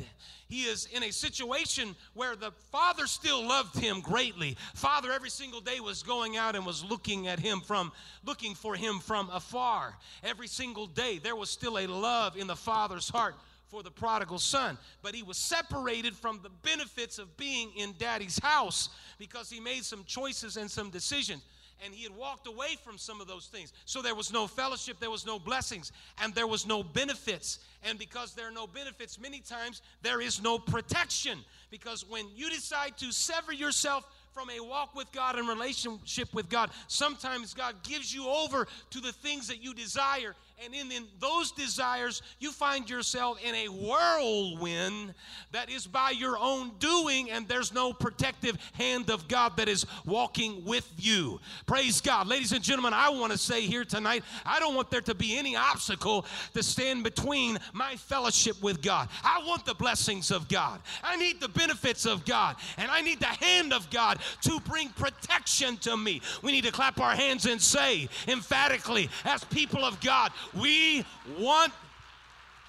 He 0.49 0.63
is 0.63 0.89
in 0.93 1.03
a 1.03 1.13
situation 1.13 1.95
where 2.15 2.37
the 2.37 2.51
father 2.71 3.07
still 3.07 3.47
loved 3.47 3.79
him 3.79 4.01
greatly. 4.01 4.57
Father 4.75 5.13
every 5.13 5.31
single 5.31 5.61
day 5.61 5.81
was 5.81 6.03
going 6.03 6.37
out 6.37 6.57
and 6.57 6.65
was 6.65 6.85
looking 6.85 7.29
at 7.29 7.39
him 7.39 7.61
from 7.61 7.93
looking 8.25 8.55
for 8.55 8.75
him 8.75 8.99
from 8.99 9.29
afar. 9.31 9.97
Every 10.25 10.49
single 10.49 10.87
day 10.87 11.19
there 11.19 11.37
was 11.37 11.51
still 11.51 11.79
a 11.79 11.87
love 11.87 12.37
in 12.37 12.47
the 12.47 12.57
father's 12.57 13.09
heart 13.09 13.35
for 13.69 13.83
the 13.83 13.91
prodigal 13.91 14.39
son, 14.39 14.77
but 15.03 15.15
he 15.15 15.23
was 15.23 15.39
separated 15.39 16.15
from 16.15 16.41
the 16.43 16.51
benefits 16.63 17.19
of 17.19 17.35
being 17.39 17.71
in 17.77 17.95
daddy's 17.99 18.39
house 18.43 18.91
because 19.19 19.49
he 19.49 19.61
made 19.61 19.85
some 19.85 20.05
choices 20.05 20.59
and 20.59 20.71
some 20.71 20.91
decisions 20.91 21.43
and 21.85 21.95
he 21.95 22.03
had 22.03 22.15
walked 22.17 22.47
away 22.47 22.77
from 22.85 22.99
some 22.99 23.21
of 23.21 23.27
those 23.27 23.47
things. 23.47 23.73
So 23.85 24.03
there 24.03 24.15
was 24.15 24.33
no 24.33 24.47
fellowship, 24.47 24.99
there 25.01 25.11
was 25.11 25.27
no 25.27 25.39
blessings, 25.39 25.93
and 26.23 26.35
there 26.35 26.47
was 26.47 26.67
no 26.67 26.83
benefits. 26.83 27.59
And 27.83 27.99
because 27.99 28.35
there 28.35 28.47
are 28.47 28.53
no 28.53 28.67
benefits, 28.67 29.21
many 29.21 29.41
times 29.41 29.83
there 30.03 30.21
is 30.21 30.43
no 30.43 30.59
protection. 30.59 31.39
Because 31.71 32.09
when 32.09 32.27
you 32.35 32.51
decide 32.51 32.97
to 32.99 33.13
sever 33.13 33.53
yourself 33.53 34.05
from 34.33 34.49
a 34.51 34.61
walk 34.61 34.95
with 34.95 35.11
God 35.13 35.39
and 35.39 35.49
relationship 35.49 36.33
with 36.33 36.49
God, 36.49 36.71
sometimes 36.89 37.55
God 37.55 37.83
gives 37.83 38.15
you 38.15 38.29
over 38.29 38.67
to 38.91 39.01
the 39.01 39.13
things 39.13 39.49
that 39.49 39.63
you 39.63 39.75
desire 39.75 40.35
and 40.65 40.75
in, 40.75 40.93
in 40.93 41.07
those 41.19 41.53
desires, 41.53 42.23
you 42.39 42.53
find 42.53 42.89
yourself 42.89 43.39
in 43.45 43.55
a 43.55 43.67
whirlwind 43.69 45.15
that 45.53 45.71
is 45.71 45.87
by 45.87 46.11
your 46.11 46.39
own 46.39 46.73
doing, 46.79 47.31
and 47.31 47.49
there's 47.49 47.73
no 47.73 47.93
protective 47.93 48.57
hand 48.75 49.11
of 49.11 49.29
God 49.29 49.57
that 49.57 49.69
is 49.69 49.87
walking 50.05 50.65
with 50.65 50.91
you. 50.97 51.41
Praise 51.67 52.01
God. 52.01 52.27
Ladies 52.27 52.53
and 52.53 52.63
gentlemen, 52.63 52.93
I 52.95 53.11
want 53.11 53.33
to 53.33 53.39
say 53.39 53.63
here 53.63 53.85
tonight, 53.85 54.23
I 54.45 54.61
don't 54.61 54.75
want 54.75 54.91
there 54.91 55.01
to 55.03 55.15
be 55.15 55.37
any 55.37 55.57
obstacle 55.57 56.27
to 56.55 56.63
stand 56.63 57.05
between 57.05 57.59
my 57.73 57.97
fellowship 57.97 58.63
with 58.63 58.83
God. 58.83 59.09
I 59.25 59.43
want 59.47 59.65
the 59.65 59.75
blessings 59.75 60.31
of 60.31 60.49
God. 60.49 60.81
I 61.03 61.17
need 61.17 61.41
the 61.41 61.49
benefits 61.49 62.07
of 62.07 62.25
God, 62.25 62.57
and 62.79 62.91
I 62.91 63.01
need 63.01 63.21
the 63.21 63.27
hand 63.27 63.73
of 63.73 63.91
God 63.91 64.19
to 64.43 64.61
bring 64.61 64.91
protection 64.91 65.77
to 65.79 65.97
me. 65.97 66.21
We 66.43 66.53
need 66.53 66.65
to 66.65 66.73
clap 66.73 67.01
our 67.01 67.15
hands 67.15 67.47
and 67.47 67.61
say 67.61 68.09
emphatically, 68.29 69.09
as 69.25 69.45
people 69.45 69.85
of 69.85 70.01
God, 70.01 70.33
we 70.59 71.05
want 71.39 71.73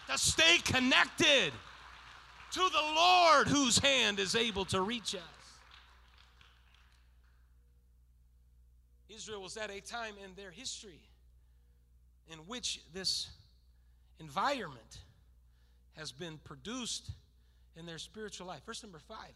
to 0.10 0.18
stay 0.18 0.58
connected 0.64 1.52
to 2.52 2.60
the 2.60 2.94
Lord 2.96 3.48
whose 3.48 3.78
hand 3.80 4.20
is 4.20 4.36
able 4.36 4.66
to 4.66 4.82
reach 4.82 5.16
us. 5.16 5.22
Israel 9.10 9.42
was 9.42 9.58
at 9.58 9.70
a 9.70 9.80
time 9.82 10.14
in 10.24 10.34
their 10.36 10.52
history 10.52 11.00
in 12.32 12.40
which 12.40 12.80
this 12.94 13.28
environment 14.20 15.00
has 15.98 16.12
been 16.12 16.40
produced 16.44 17.12
in 17.76 17.86
their 17.86 17.98
spiritual 17.98 18.48
life. 18.48 18.62
Verse 18.66 18.84
number 18.84 19.00
five 19.00 19.34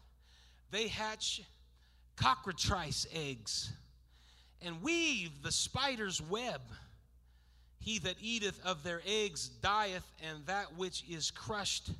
they 0.70 0.88
hatch 0.88 1.42
cockatrice 2.16 3.06
eggs 3.14 3.72
and 4.60 4.82
weave 4.82 5.42
the 5.42 5.52
spider's 5.52 6.20
web. 6.20 6.60
He 7.78 7.98
that 8.00 8.16
eateth 8.20 8.60
of 8.64 8.82
their 8.82 9.02
eggs 9.06 9.48
dieth, 9.62 10.04
and 10.22 10.44
that 10.46 10.76
which 10.76 11.04
is 11.08 11.30
crushed 11.30 11.90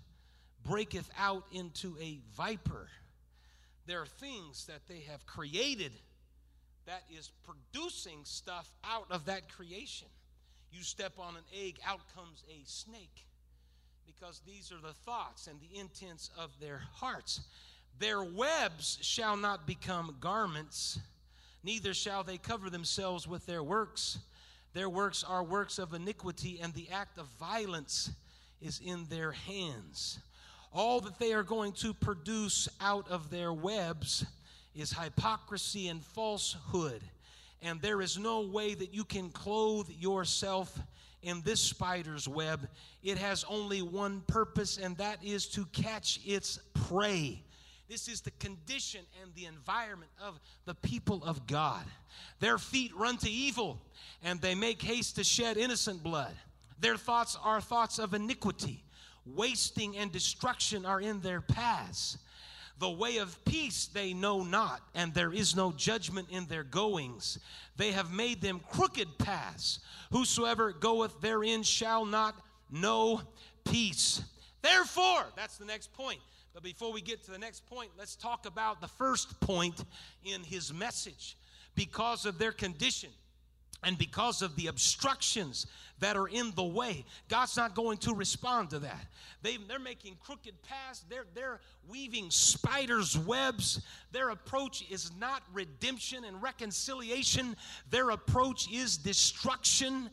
breaketh 0.65 1.09
out 1.19 1.45
into 1.53 1.97
a 2.01 2.19
viper. 2.37 2.89
There 3.87 4.03
are 4.03 4.07
things 4.07 4.67
that 4.67 4.87
they 4.87 5.01
have 5.11 5.25
created 5.25 5.93
that 6.87 7.05
is 7.11 7.31
producing 7.45 8.21
stuff 8.25 8.71
out 8.85 9.07
of 9.11 9.27
that 9.27 9.51
creation. 9.55 10.09
You 10.71 10.83
step 10.83 11.13
on 11.19 11.37
an 11.37 11.43
egg, 11.59 11.79
out 11.87 12.01
comes 12.15 12.45
a 12.51 12.67
snake. 12.67 13.27
Because 14.07 14.41
these 14.47 14.73
are 14.73 14.81
the 14.81 14.95
thoughts 15.05 15.47
and 15.47 15.59
the 15.61 15.79
intents 15.79 16.31
of 16.39 16.51
their 16.61 16.83
hearts. 16.95 17.41
Their 17.99 18.23
webs 18.23 18.99
shall 19.03 19.37
not 19.37 19.67
become 19.67 20.17
garments, 20.21 20.99
neither 21.63 21.95
shall 21.95 22.25
they 22.25 22.39
cover 22.39 22.71
themselves 22.71 23.27
with 23.27 23.45
their 23.47 23.63
works. 23.63 24.19
Their 24.75 24.89
works 24.89 25.25
are 25.25 25.43
works 25.43 25.79
of 25.79 25.95
iniquity, 25.95 26.61
and 26.63 26.75
the 26.75 26.89
act 26.91 27.19
of 27.19 27.27
violence 27.39 28.11
is 28.61 28.81
in 28.85 29.07
their 29.09 29.33
hands. 29.33 30.19
All 30.73 31.01
that 31.01 31.19
they 31.19 31.33
are 31.33 31.43
going 31.43 31.73
to 31.75 31.95
produce 31.95 32.69
out 32.81 33.09
of 33.11 33.31
their 33.31 33.53
webs 33.53 34.27
is 34.75 34.93
hypocrisy 34.93 35.89
and 35.89 36.05
falsehood. 36.05 37.03
And 37.63 37.81
there 37.81 38.01
is 38.01 38.19
no 38.19 38.43
way 38.43 38.75
that 38.75 38.95
you 38.95 39.05
can 39.05 39.31
clothe 39.31 39.89
yourself 39.91 40.79
in 41.23 41.41
this 41.43 41.61
spider's 41.61 42.29
web. 42.29 42.69
It 43.03 43.19
has 43.19 43.45
only 43.49 43.83
one 43.83 44.23
purpose, 44.27 44.79
and 44.79 44.97
that 44.99 45.25
is 45.25 45.47
to 45.49 45.65
catch 45.67 46.21
its 46.25 46.59
prey. 46.75 47.43
This 47.89 48.07
is 48.07 48.21
the 48.21 48.33
condition 48.33 49.01
and 49.23 49.35
the 49.35 49.47
environment 49.47 50.11
of 50.21 50.39
the 50.67 50.75
people 50.75 51.25
of 51.25 51.47
God. 51.47 51.85
Their 52.39 52.59
feet 52.59 52.93
run 52.95 53.17
to 53.19 53.31
evil, 53.31 53.81
and 54.23 54.41
they 54.41 54.55
make 54.55 54.83
haste 54.83 55.17
to 55.17 55.25
shed 55.25 55.57
innocent 55.57 56.03
blood. 56.03 56.35
Their 56.81 56.97
thoughts 56.97 57.37
are 57.43 57.61
thoughts 57.61 57.99
of 57.99 58.13
iniquity. 58.13 58.85
Wasting 59.25 59.97
and 59.97 60.13
destruction 60.13 60.85
are 60.85 61.01
in 61.01 61.21
their 61.21 61.41
paths. 61.41 62.19
The 62.79 62.91
way 62.91 63.17
of 63.17 63.43
peace 63.45 63.87
they 63.87 64.13
know 64.13 64.43
not, 64.43 64.83
and 64.95 65.13
there 65.13 65.33
is 65.33 65.57
no 65.57 65.73
judgment 65.73 66.29
in 66.31 66.47
their 66.47 66.63
goings. 66.63 67.39
They 67.77 67.93
have 67.93 68.13
made 68.13 68.41
them 68.41 68.61
crooked 68.71 69.19
paths. 69.19 69.81
Whosoever 70.13 70.73
goeth 70.73 71.21
therein 71.21 71.63
shall 71.63 72.05
not 72.05 72.35
know 72.71 73.23
peace. 73.65 74.23
Therefore, 74.63 75.25
that's 75.35 75.57
the 75.57 75.65
next 75.65 75.93
point. 75.93 76.21
But 76.59 76.65
before 76.65 76.93
we 76.93 77.01
get 77.01 77.23
to 77.27 77.31
the 77.31 77.39
next 77.39 77.65
point, 77.67 77.93
let's 77.97 78.17
talk 78.17 78.45
about 78.45 78.81
the 78.81 78.89
first 78.89 79.39
point 79.39 79.85
in 80.25 80.43
his 80.43 80.75
message. 80.75 81.37
Because 81.77 82.27
of 82.27 82.37
their 82.41 82.51
condition, 82.51 83.11
and 83.85 83.97
because 83.97 84.43
of 84.43 84.57
the 84.57 84.67
obstructions 84.67 85.69
that 86.01 86.17
are 86.17 86.27
in 86.27 86.51
the 86.57 86.65
way, 86.65 87.05
God's 87.29 87.57
not 87.57 87.77
going 87.77 87.99
to 87.99 88.13
respond 88.13 88.71
to 88.71 88.81
that. 88.81 89.07
They, 89.41 89.57
they're 89.69 89.79
making 89.79 90.17
crooked 90.19 90.61
paths, 90.65 91.05
they're, 91.09 91.27
they're 91.33 91.61
weaving 91.87 92.29
spiders' 92.31 93.17
webs. 93.17 93.81
Their 94.11 94.31
approach 94.31 94.85
is 94.91 95.13
not 95.17 95.45
redemption 95.53 96.25
and 96.25 96.43
reconciliation, 96.43 97.55
their 97.89 98.11
approach 98.11 98.69
is 98.73 98.97
destruction, 98.97 100.11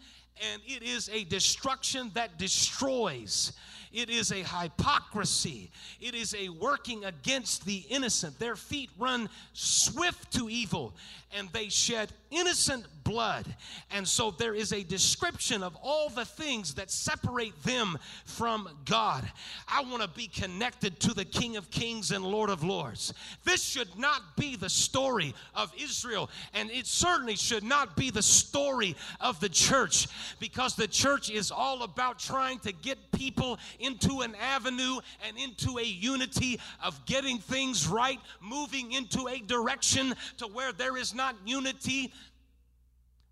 and 0.54 0.62
it 0.68 0.84
is 0.84 1.10
a 1.12 1.24
destruction 1.24 2.12
that 2.14 2.38
destroys. 2.38 3.52
It 3.96 4.10
is 4.10 4.32
a 4.32 4.44
hypocrisy. 4.44 5.72
It 6.02 6.16
is 6.16 6.36
a 6.36 6.50
working 6.50 7.06
against 7.06 7.66
the 7.66 7.86
innocent. 7.90 8.38
Their 8.40 8.58
feet 8.58 8.90
run 9.00 9.30
swift 9.54 10.34
to 10.34 10.50
evil 10.50 10.94
and 11.38 11.50
they 11.50 11.70
shed 11.70 12.12
innocent 12.32 12.86
blood. 13.04 13.46
And 13.92 14.06
so 14.06 14.32
there 14.32 14.56
is 14.56 14.74
a 14.74 14.84
description 14.84 15.64
of 15.64 15.78
all 15.82 16.10
the 16.10 16.26
things 16.26 16.74
that 16.74 16.92
separate 16.92 17.62
them 17.64 17.98
from 18.26 18.68
God. 18.84 19.24
I 19.68 19.84
want 19.84 20.02
to 20.02 20.10
be 20.10 20.28
connected 20.28 21.00
to 21.02 21.14
the 21.14 21.24
King 21.24 21.56
of 21.56 21.70
Kings 21.70 22.12
and 22.12 22.26
Lord 22.26 22.50
of 22.50 22.64
Lords. 22.64 23.14
This 23.46 23.64
should 23.64 23.98
not 23.98 24.36
be 24.36 24.56
the 24.56 24.70
story 24.70 25.34
of 25.54 25.72
Israel, 25.80 26.30
and 26.54 26.70
it 26.72 26.88
certainly 26.88 27.36
should 27.36 27.64
not 27.64 27.96
be 27.96 28.10
the 28.10 28.24
story 28.24 28.96
of 29.22 29.40
the 29.40 29.50
church 29.50 30.08
because 30.40 30.76
the 30.76 30.88
church 30.88 31.30
is 31.30 31.52
all 31.52 31.84
about 31.84 32.20
trying 32.20 32.60
to 32.60 32.74
get 32.74 32.98
people 33.12 33.60
into 33.80 34.22
an 34.22 34.36
avenue 34.36 34.98
and 35.28 35.38
into 35.38 35.78
a 35.78 35.84
unity 35.84 36.60
of 36.84 37.06
getting 37.06 37.38
things 37.38 37.88
right, 37.88 38.20
moving 38.42 38.94
into 38.94 39.28
a 39.28 39.40
direction 39.40 40.14
to 40.38 40.48
where 40.48 40.74
there 40.74 40.98
is 40.98 41.14
not 41.26 41.36
unity, 41.48 42.14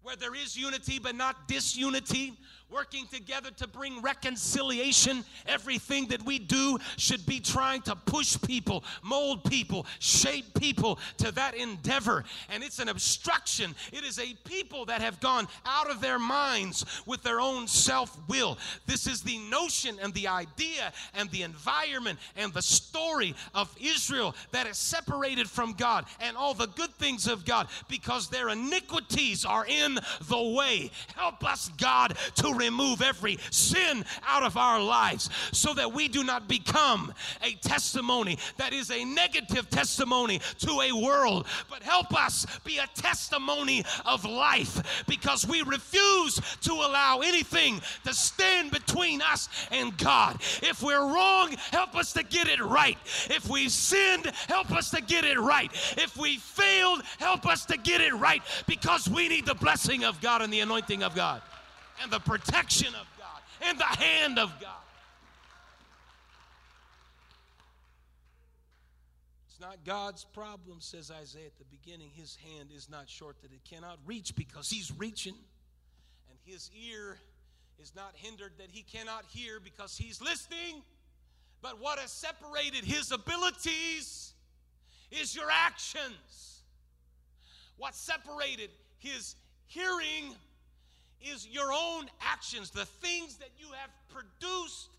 where 0.02 0.16
there 0.16 0.34
is 0.34 0.58
unity 0.58 0.98
but 0.98 1.16
not 1.16 1.48
disunity, 1.48 2.34
working 2.74 3.06
together 3.08 3.52
to 3.58 3.68
bring 3.68 4.02
reconciliation. 4.02 5.24
Everything 5.46 6.08
that 6.08 6.24
we 6.26 6.40
do 6.40 6.78
should 6.98 7.26
be 7.26 7.40
trying 7.40 7.82
to 7.84 7.96
push 7.96 8.38
people, 8.42 8.84
mold 9.04 9.44
people, 9.44 9.86
shape 10.00 10.60
people 10.60 11.00
to 11.18 11.32
that 11.32 11.56
endeavor. 11.56 12.24
And 12.50 12.64
it's 12.64 12.80
an 12.80 12.90
obstruction. 12.90 13.76
It 13.92 14.04
is 14.04 14.20
a 14.20 14.34
people 14.44 14.86
that 14.86 15.02
have 15.02 15.20
gone 15.20 15.48
out 15.66 15.90
of 15.90 16.02
their 16.02 16.20
minds 16.20 16.86
with 17.06 17.22
their 17.24 17.40
own 17.40 17.68
self 17.68 18.18
will. 18.28 18.58
This 18.86 19.08
is 19.08 19.22
the 19.22 19.38
notion 19.50 19.98
and 20.02 20.14
the 20.14 20.28
idea 20.28 20.92
and 21.14 21.30
the 21.32 21.44
environment 21.44 22.20
and 22.36 22.54
the 22.54 22.62
story 22.62 23.36
of 23.54 23.74
Israel 23.80 24.36
that 24.52 24.68
is 24.68 24.78
separated 24.78 25.50
from 25.50 25.74
God 25.74 26.06
and 26.20 26.36
all 26.36 26.54
the 26.54 26.68
good 26.68 26.94
things 26.96 27.28
of 27.28 27.46
God 27.46 27.68
because 27.88 28.30
their 28.30 28.50
iniquities 28.50 29.46
are 29.46 29.66
in 29.66 30.00
the 30.28 30.54
way. 30.56 30.92
Help 31.16 31.46
us, 31.46 31.70
God, 31.78 32.18
to 32.36 32.54
remove 32.64 33.02
every 33.02 33.38
sin 33.52 34.06
out 34.28 34.44
of 34.44 34.58
our 34.58 34.82
lives 34.82 35.30
so 35.52 35.74
that 35.74 35.94
we 35.94 36.08
do 36.08 36.24
not 36.24 36.48
become 36.48 37.14
a 37.44 37.54
testimony 37.56 38.38
that 38.58 38.74
is 38.74 38.92
a 38.92 39.04
negative 39.04 39.70
testimony 39.70 40.40
to 40.60 40.82
a 40.82 40.92
world, 40.92 41.46
but 41.70 41.84
help 41.84 42.14
us 42.14 42.46
be 42.64 42.78
a 42.78 42.88
testimony 42.96 43.84
of 44.06 44.26
life 44.26 45.04
because 45.08 45.46
we 45.46 45.62
refuse 45.64 46.40
to 46.62 46.72
allow 46.72 47.20
anything 47.20 47.82
to 48.06 48.14
stand 48.14 48.72
between 48.72 49.22
us 49.22 49.50
and 49.72 49.98
God. 49.98 50.38
If 50.62 50.82
we're 50.82 51.14
wrong, 51.14 51.56
help 51.72 51.96
us 51.96 52.14
to 52.14 52.24
get 52.24 52.48
it 52.48 52.62
right. 52.62 52.98
If 53.30 53.50
we've 53.50 53.72
sinned, 53.72 54.28
help 54.48 54.72
us 54.72 54.90
to 54.92 55.02
get 55.02 55.26
it 55.26 55.40
right. 55.40 55.72
If 55.98 56.18
we 56.18 56.38
failed, 56.38 57.04
help 57.20 57.46
us 57.46 57.66
to 57.66 57.78
get 57.78 58.02
it 58.02 58.14
right 58.14 58.42
because 58.68 59.10
we 59.10 59.28
need 59.28 59.46
the 59.46 59.56
blessing 59.56 60.04
of 60.04 60.22
God 60.22 60.42
and 60.42 60.52
the 60.52 60.62
anointing 60.62 61.04
of 61.04 61.16
God 61.16 61.42
and 62.02 62.12
the 62.12 62.20
protection 62.20 62.88
of 62.88 63.08
God 63.18 63.42
and 63.62 63.78
the 63.78 63.84
hand 63.84 64.40
of 64.40 64.52
God. 64.60 64.70
It's 69.48 69.60
not 69.60 69.78
God's 69.86 70.26
problem, 70.26 70.78
says 70.80 71.12
Isaiah 71.12 71.46
at 71.46 71.58
the 71.58 71.66
beginning. 71.66 72.10
His 72.16 72.36
hand 72.36 72.70
is 72.76 72.90
not 72.90 73.08
short 73.08 73.42
that 73.44 73.52
it 73.52 73.64
cannot 73.64 74.00
reach 74.06 74.36
because 74.36 74.70
He's 74.70 74.92
reaching, 74.98 75.36
and 76.30 76.40
His 76.44 76.70
ear 76.90 77.18
is 77.82 77.94
not 77.96 78.14
hindered 78.16 78.54
that 78.58 78.70
He 78.72 78.82
cannot 78.82 79.26
hear 79.30 79.60
because 79.60 79.96
He's 79.98 80.22
listening. 80.22 80.82
But 81.62 81.80
what 81.80 82.00
has 82.00 82.12
separated 82.12 82.84
His 82.84 83.12
abilities 83.12 84.34
is 85.12 85.36
your 85.36 85.50
actions. 85.52 86.64
What 87.78 87.96
separated 87.96 88.70
His 88.98 89.36
hearing 89.68 90.36
is 91.24 91.48
your 91.50 91.72
own 91.72 92.06
actions, 92.22 92.70
the 92.70 92.86
things 92.86 93.38
that 93.38 93.50
you 93.58 93.68
have 93.68 93.90
produced, 94.10 94.90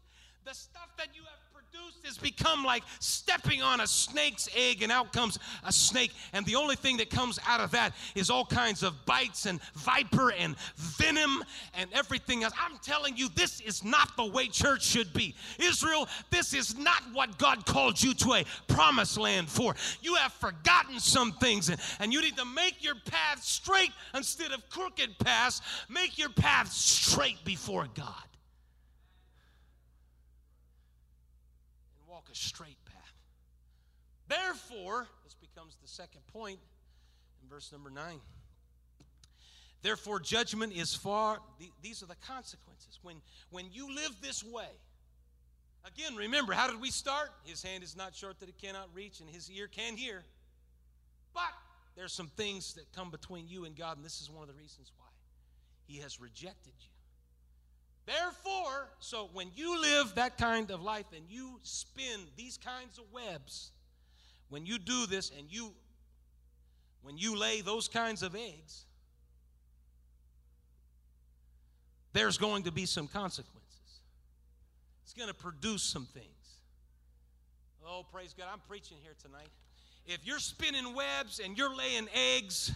the 0.45 0.55
stuff 0.55 0.89
that 0.99 1.09
you 1.15 1.23
have 1.23 1.44
produced 1.75 2.05
has 2.05 2.19
become 2.19 2.65
like 2.65 2.83
stepping 3.01 3.63
on 3.63 3.81
a 3.81 3.87
snake's 3.87 4.49
egg, 4.55 4.83
and 4.83 4.93
out 4.93 5.13
comes 5.13 5.39
a 5.65 5.73
snake. 5.73 6.13
And 6.33 6.45
the 6.47 6.55
only 6.55 6.77
thing 6.77 6.97
that 6.99 7.11
comes 7.11 7.39
out 7.47 7.61
of 7.61 7.71
that 7.73 7.95
is 8.15 8.31
all 8.31 8.45
kinds 8.45 8.83
of 8.83 9.05
bites 9.07 9.47
and 9.47 9.61
viper 9.75 10.33
and 10.33 10.57
venom 10.77 11.43
and 11.75 11.89
everything 11.93 12.45
else. 12.45 12.53
I'm 12.61 12.79
telling 12.79 13.17
you, 13.17 13.29
this 13.35 13.61
is 13.61 13.83
not 13.83 14.17
the 14.17 14.27
way 14.27 14.49
church 14.49 14.85
should 14.85 15.13
be. 15.13 15.35
Israel, 15.59 16.09
this 16.31 16.55
is 16.55 16.77
not 16.77 17.03
what 17.13 17.39
God 17.39 17.65
called 17.67 18.03
you 18.03 18.15
to 18.15 18.35
a 18.35 18.45
promised 18.69 19.19
land 19.19 19.49
for. 19.49 19.75
You 20.03 20.15
have 20.17 20.33
forgotten 20.33 21.01
some 21.01 21.33
things, 21.33 21.71
and, 21.71 21.81
and 22.01 22.13
you 22.13 22.21
need 22.21 22.37
to 22.37 22.45
make 22.45 22.83
your 22.85 22.97
path 23.07 23.43
straight 23.43 23.93
instead 24.15 24.53
of 24.53 24.69
crooked 24.69 25.19
paths. 25.19 25.63
Make 25.89 26.19
your 26.19 26.31
path 26.31 26.71
straight 26.71 27.43
before 27.45 27.89
God. 27.95 28.25
A 32.35 32.37
straight 32.37 32.79
path. 32.85 32.95
Therefore, 34.29 35.07
this 35.23 35.35
becomes 35.35 35.77
the 35.81 35.89
second 35.89 36.27
point 36.33 36.59
in 37.43 37.49
verse 37.49 37.71
number 37.73 37.91
nine. 37.91 38.21
Therefore, 39.83 40.19
judgment 40.19 40.73
is 40.75 40.95
far, 40.95 41.41
these 41.83 42.03
are 42.03 42.07
the 42.07 42.17
consequences. 42.27 42.99
When, 43.03 43.17
when 43.51 43.67
you 43.71 43.95
live 43.95 44.13
this 44.23 44.43
way, 44.43 44.71
again, 45.85 46.17
remember, 46.17 46.55
how 46.55 46.71
did 46.71 46.81
we 46.81 46.91
start? 46.91 47.29
His 47.45 47.63
hand 47.63 47.85
is 47.85 47.95
not 47.95 48.15
short 48.15 48.41
that 48.41 48.49
it 48.49 48.57
cannot 48.59 48.89
reach, 48.95 49.21
and 49.21 49.29
his 49.29 49.51
ear 49.51 49.69
can 49.69 49.97
hear. 49.97 50.23
But 51.35 51.53
there's 51.97 52.15
some 52.15 52.29
things 52.29 52.73
that 52.75 52.91
come 52.95 53.11
between 53.11 53.47
you 53.47 53.67
and 53.67 53.77
God, 53.77 53.97
and 53.97 54.05
this 54.05 54.23
is 54.23 54.31
one 54.31 54.43
of 54.43 54.49
the 54.49 54.55
reasons 54.55 54.91
why. 54.97 55.05
He 55.87 55.99
has 55.99 56.19
rejected 56.19 56.73
you. 56.81 56.94
Therefore, 58.07 58.91
so 58.99 59.31
when 59.33 59.51
you 59.55 59.81
live 59.81 60.15
that 60.17 60.37
kind 60.37 60.71
of 60.71 60.83
life 60.83 61.07
and 61.17 61.25
you 61.29 61.59
spin 61.63 62.21
these 62.37 62.59
kinds 62.59 62.99
of 62.99 63.05
webs, 63.13 63.71
when 64.51 64.67
you 64.67 64.79
do 64.79 65.07
this 65.07 65.31
and 65.37 65.51
you 65.51 65.73
when 67.03 67.19
you 67.19 67.37
lay 67.37 67.61
those 67.61 67.87
kinds 67.87 68.23
of 68.23 68.35
eggs, 68.35 68.87
there's 72.15 72.39
going 72.39 72.63
to 72.63 72.73
be 72.73 72.87
some 72.87 73.07
consequences. 73.07 74.01
It's 75.03 75.13
going 75.13 75.29
to 75.29 75.35
produce 75.35 75.83
some 75.83 76.07
things. 76.07 76.27
Oh, 77.87 78.07
praise 78.11 78.35
God. 78.37 78.47
I'm 78.51 78.61
preaching 78.67 78.97
here 79.03 79.13
tonight. 79.23 79.51
If 80.07 80.27
you're 80.27 80.39
spinning 80.39 80.95
webs 80.95 81.41
and 81.45 81.59
you're 81.59 81.77
laying 81.77 82.09
eggs, 82.15 82.73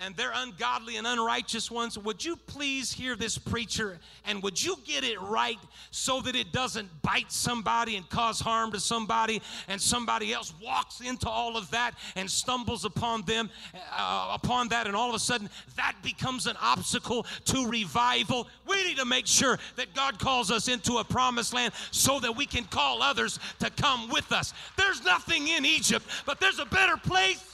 and 0.00 0.16
they're 0.16 0.32
ungodly 0.34 0.96
and 0.96 1.06
unrighteous 1.06 1.70
ones, 1.70 1.98
would 1.98 2.24
you 2.24 2.36
please 2.46 2.92
hear 2.92 3.14
this 3.14 3.36
preacher 3.36 3.98
and 4.24 4.42
would 4.42 4.62
you 4.62 4.76
get 4.86 5.04
it 5.04 5.20
right 5.20 5.58
so 5.90 6.20
that 6.22 6.34
it 6.34 6.52
doesn't 6.52 6.88
bite 7.02 7.30
somebody 7.30 7.96
and 7.96 8.08
cause 8.08 8.40
harm 8.40 8.72
to 8.72 8.80
somebody 8.80 9.42
and 9.68 9.80
somebody 9.80 10.32
else 10.32 10.54
walks 10.62 11.00
into 11.00 11.28
all 11.28 11.56
of 11.56 11.70
that 11.70 11.94
and 12.16 12.30
stumbles 12.30 12.84
upon 12.84 13.22
them, 13.22 13.50
uh, 13.96 14.38
upon 14.42 14.68
that, 14.68 14.86
and 14.86 14.96
all 14.96 15.10
of 15.10 15.14
a 15.14 15.18
sudden 15.18 15.50
that 15.76 15.94
becomes 16.02 16.46
an 16.46 16.56
obstacle 16.62 17.26
to 17.44 17.68
revival? 17.68 18.48
We 18.66 18.82
need 18.84 18.96
to 18.96 19.04
make 19.04 19.26
sure 19.26 19.58
that 19.76 19.94
God 19.94 20.18
calls 20.18 20.50
us 20.50 20.68
into 20.68 20.98
a 20.98 21.04
promised 21.04 21.52
land 21.52 21.74
so 21.90 22.18
that 22.20 22.34
we 22.34 22.46
can 22.46 22.64
call 22.64 23.02
others 23.02 23.38
to 23.58 23.68
come 23.70 24.08
with 24.08 24.32
us. 24.32 24.54
There's 24.76 25.04
nothing 25.04 25.48
in 25.48 25.66
Egypt, 25.66 26.06
but 26.24 26.40
there's 26.40 26.58
a 26.58 26.66
better 26.66 26.96
place 26.96 27.49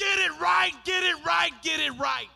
Get 0.00 0.18
it 0.18 0.40
right, 0.40 0.72
get 0.86 1.02
it 1.02 1.16
right, 1.26 1.50
get 1.62 1.78
it 1.78 1.92
right. 1.98 2.30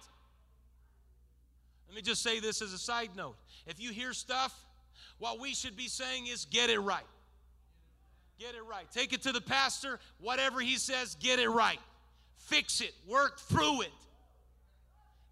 Let 1.88 1.96
me 1.96 2.02
just 2.02 2.22
say 2.22 2.38
this 2.38 2.60
as 2.60 2.74
a 2.74 2.78
side 2.78 3.08
note. 3.16 3.36
If 3.66 3.80
you 3.80 3.90
hear 3.90 4.12
stuff, 4.12 4.54
what 5.18 5.40
we 5.40 5.54
should 5.54 5.74
be 5.74 5.88
saying 5.88 6.26
is 6.26 6.44
get 6.44 6.68
it 6.68 6.78
right. 6.78 7.06
Get 8.38 8.54
it 8.54 8.66
right. 8.68 8.84
Take 8.92 9.14
it 9.14 9.22
to 9.22 9.32
the 9.32 9.40
pastor. 9.40 9.98
Whatever 10.20 10.60
he 10.60 10.76
says, 10.76 11.14
get 11.14 11.38
it 11.38 11.48
right. 11.48 11.78
Fix 12.36 12.82
it. 12.82 12.92
Work 13.08 13.38
through 13.38 13.80
it. 13.82 13.92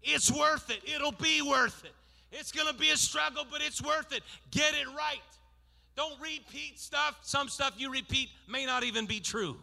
It's 0.01 0.31
worth 0.31 0.71
it. 0.71 0.81
It'll 0.91 1.11
be 1.11 1.43
worth 1.43 1.85
it. 1.85 1.93
It's 2.31 2.51
going 2.51 2.67
to 2.67 2.73
be 2.73 2.89
a 2.89 2.97
struggle, 2.97 3.45
but 3.51 3.61
it's 3.61 3.79
worth 3.79 4.11
it. 4.11 4.23
Get 4.49 4.73
it 4.73 4.87
right. 4.87 5.21
Don't 5.95 6.19
repeat 6.19 6.79
stuff. 6.79 7.19
Some 7.21 7.47
stuff 7.47 7.75
you 7.77 7.91
repeat 7.91 8.29
may 8.49 8.65
not 8.65 8.83
even 8.83 9.05
be 9.05 9.19
true. 9.19 9.55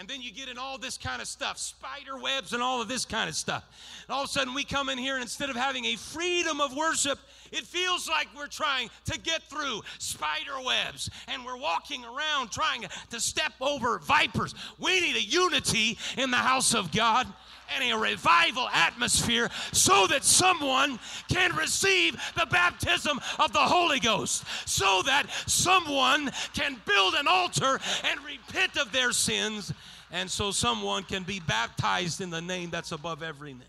And 0.00 0.08
then 0.08 0.22
you 0.22 0.32
get 0.32 0.48
in 0.48 0.56
all 0.56 0.78
this 0.78 0.96
kind 0.96 1.20
of 1.20 1.28
stuff, 1.28 1.58
spider 1.58 2.16
webs 2.16 2.54
and 2.54 2.62
all 2.62 2.80
of 2.80 2.88
this 2.88 3.04
kind 3.04 3.28
of 3.28 3.36
stuff. 3.36 3.64
And 4.08 4.14
all 4.14 4.22
of 4.22 4.30
a 4.30 4.32
sudden 4.32 4.54
we 4.54 4.64
come 4.64 4.88
in 4.88 4.96
here 4.96 5.12
and 5.12 5.20
instead 5.20 5.50
of 5.50 5.56
having 5.56 5.84
a 5.84 5.96
freedom 5.96 6.58
of 6.58 6.74
worship, 6.74 7.18
it 7.52 7.66
feels 7.66 8.08
like 8.08 8.26
we're 8.34 8.46
trying 8.46 8.88
to 9.04 9.20
get 9.20 9.42
through 9.42 9.82
spider 9.98 10.58
webs 10.64 11.10
and 11.28 11.44
we're 11.44 11.58
walking 11.58 12.02
around 12.06 12.50
trying 12.50 12.86
to 13.10 13.20
step 13.20 13.52
over 13.60 13.98
vipers. 13.98 14.54
We 14.78 15.02
need 15.02 15.16
a 15.16 15.22
unity 15.22 15.98
in 16.16 16.30
the 16.30 16.38
house 16.38 16.74
of 16.74 16.92
God 16.92 17.26
and 17.74 17.92
a 17.92 17.96
revival 17.96 18.68
atmosphere 18.68 19.50
so 19.72 20.06
that 20.08 20.24
someone 20.24 20.98
can 21.28 21.54
receive 21.54 22.20
the 22.36 22.46
baptism 22.46 23.20
of 23.38 23.52
the 23.52 23.58
Holy 23.58 24.00
Ghost, 24.00 24.44
so 24.66 25.02
that 25.06 25.26
someone 25.46 26.30
can 26.54 26.80
build 26.86 27.14
an 27.14 27.28
altar 27.28 27.80
and 28.04 28.20
repent 28.24 28.76
of 28.76 28.92
their 28.92 29.12
sins, 29.12 29.72
and 30.12 30.30
so 30.30 30.50
someone 30.50 31.02
can 31.02 31.22
be 31.22 31.40
baptized 31.40 32.20
in 32.20 32.30
the 32.30 32.40
name 32.40 32.70
that's 32.70 32.92
above 32.92 33.22
every 33.22 33.52
name. 33.52 33.62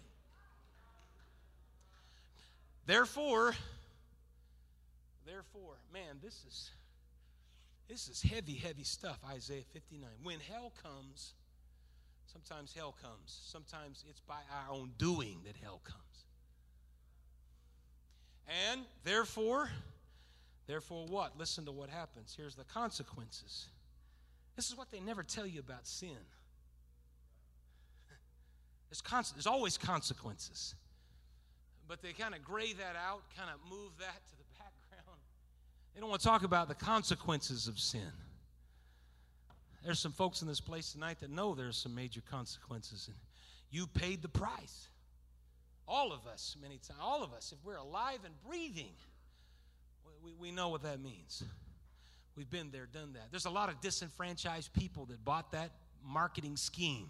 Therefore, 2.85 3.53
therefore, 5.25 5.75
man, 5.93 6.17
this 6.23 6.43
is 6.47 6.71
this 7.87 8.07
is 8.07 8.21
heavy, 8.21 8.53
heavy 8.55 8.83
stuff. 8.83 9.19
Isaiah 9.29 9.63
59. 9.73 10.09
When 10.23 10.39
hell 10.39 10.71
comes, 10.81 11.33
Sometimes 12.31 12.73
hell 12.73 12.95
comes. 13.01 13.39
Sometimes 13.45 14.05
it's 14.09 14.21
by 14.21 14.39
our 14.51 14.73
own 14.73 14.91
doing 14.97 15.39
that 15.45 15.55
hell 15.61 15.81
comes. 15.83 15.97
And 18.69 18.81
therefore, 19.03 19.69
therefore 20.67 21.05
what? 21.07 21.37
Listen 21.37 21.65
to 21.65 21.71
what 21.71 21.89
happens. 21.89 22.33
Here's 22.37 22.55
the 22.55 22.63
consequences. 22.63 23.67
This 24.55 24.69
is 24.69 24.77
what 24.77 24.91
they 24.91 24.99
never 24.99 25.23
tell 25.23 25.45
you 25.45 25.59
about 25.59 25.87
sin. 25.87 26.17
There's, 28.89 29.31
there's 29.31 29.47
always 29.47 29.77
consequences. 29.77 30.75
But 31.87 32.01
they 32.01 32.11
kind 32.11 32.35
of 32.35 32.43
gray 32.43 32.73
that 32.73 32.95
out, 32.95 33.21
kind 33.37 33.49
of 33.49 33.59
move 33.69 33.91
that 33.99 34.27
to 34.27 34.37
the 34.37 34.43
background. 34.59 35.19
They 35.93 36.01
don't 36.01 36.09
want 36.09 36.21
to 36.21 36.27
talk 36.27 36.43
about 36.43 36.67
the 36.67 36.75
consequences 36.75 37.67
of 37.67 37.79
sin. 37.79 38.11
There's 39.83 39.99
some 39.99 40.11
folks 40.11 40.41
in 40.41 40.47
this 40.47 40.59
place 40.59 40.91
tonight 40.91 41.19
that 41.21 41.31
know 41.31 41.55
there's 41.55 41.77
some 41.77 41.95
major 41.95 42.21
consequences, 42.29 43.07
and 43.07 43.17
you 43.71 43.87
paid 43.87 44.21
the 44.21 44.29
price. 44.29 44.89
All 45.87 46.13
of 46.13 46.27
us, 46.27 46.55
many 46.61 46.77
times, 46.77 46.99
all 47.01 47.23
of 47.23 47.33
us, 47.33 47.51
if 47.51 47.65
we're 47.65 47.77
alive 47.77 48.19
and 48.23 48.33
breathing, 48.47 48.93
we, 50.23 50.33
we 50.39 50.51
know 50.51 50.69
what 50.69 50.83
that 50.83 51.01
means. 51.01 51.43
We've 52.35 52.49
been 52.49 52.71
there, 52.71 52.85
done 52.85 53.13
that. 53.13 53.27
There's 53.31 53.45
a 53.45 53.49
lot 53.49 53.69
of 53.69 53.81
disenfranchised 53.81 54.73
people 54.73 55.05
that 55.05 55.23
bought 55.23 55.51
that 55.51 55.71
marketing 56.03 56.57
scheme 56.57 57.09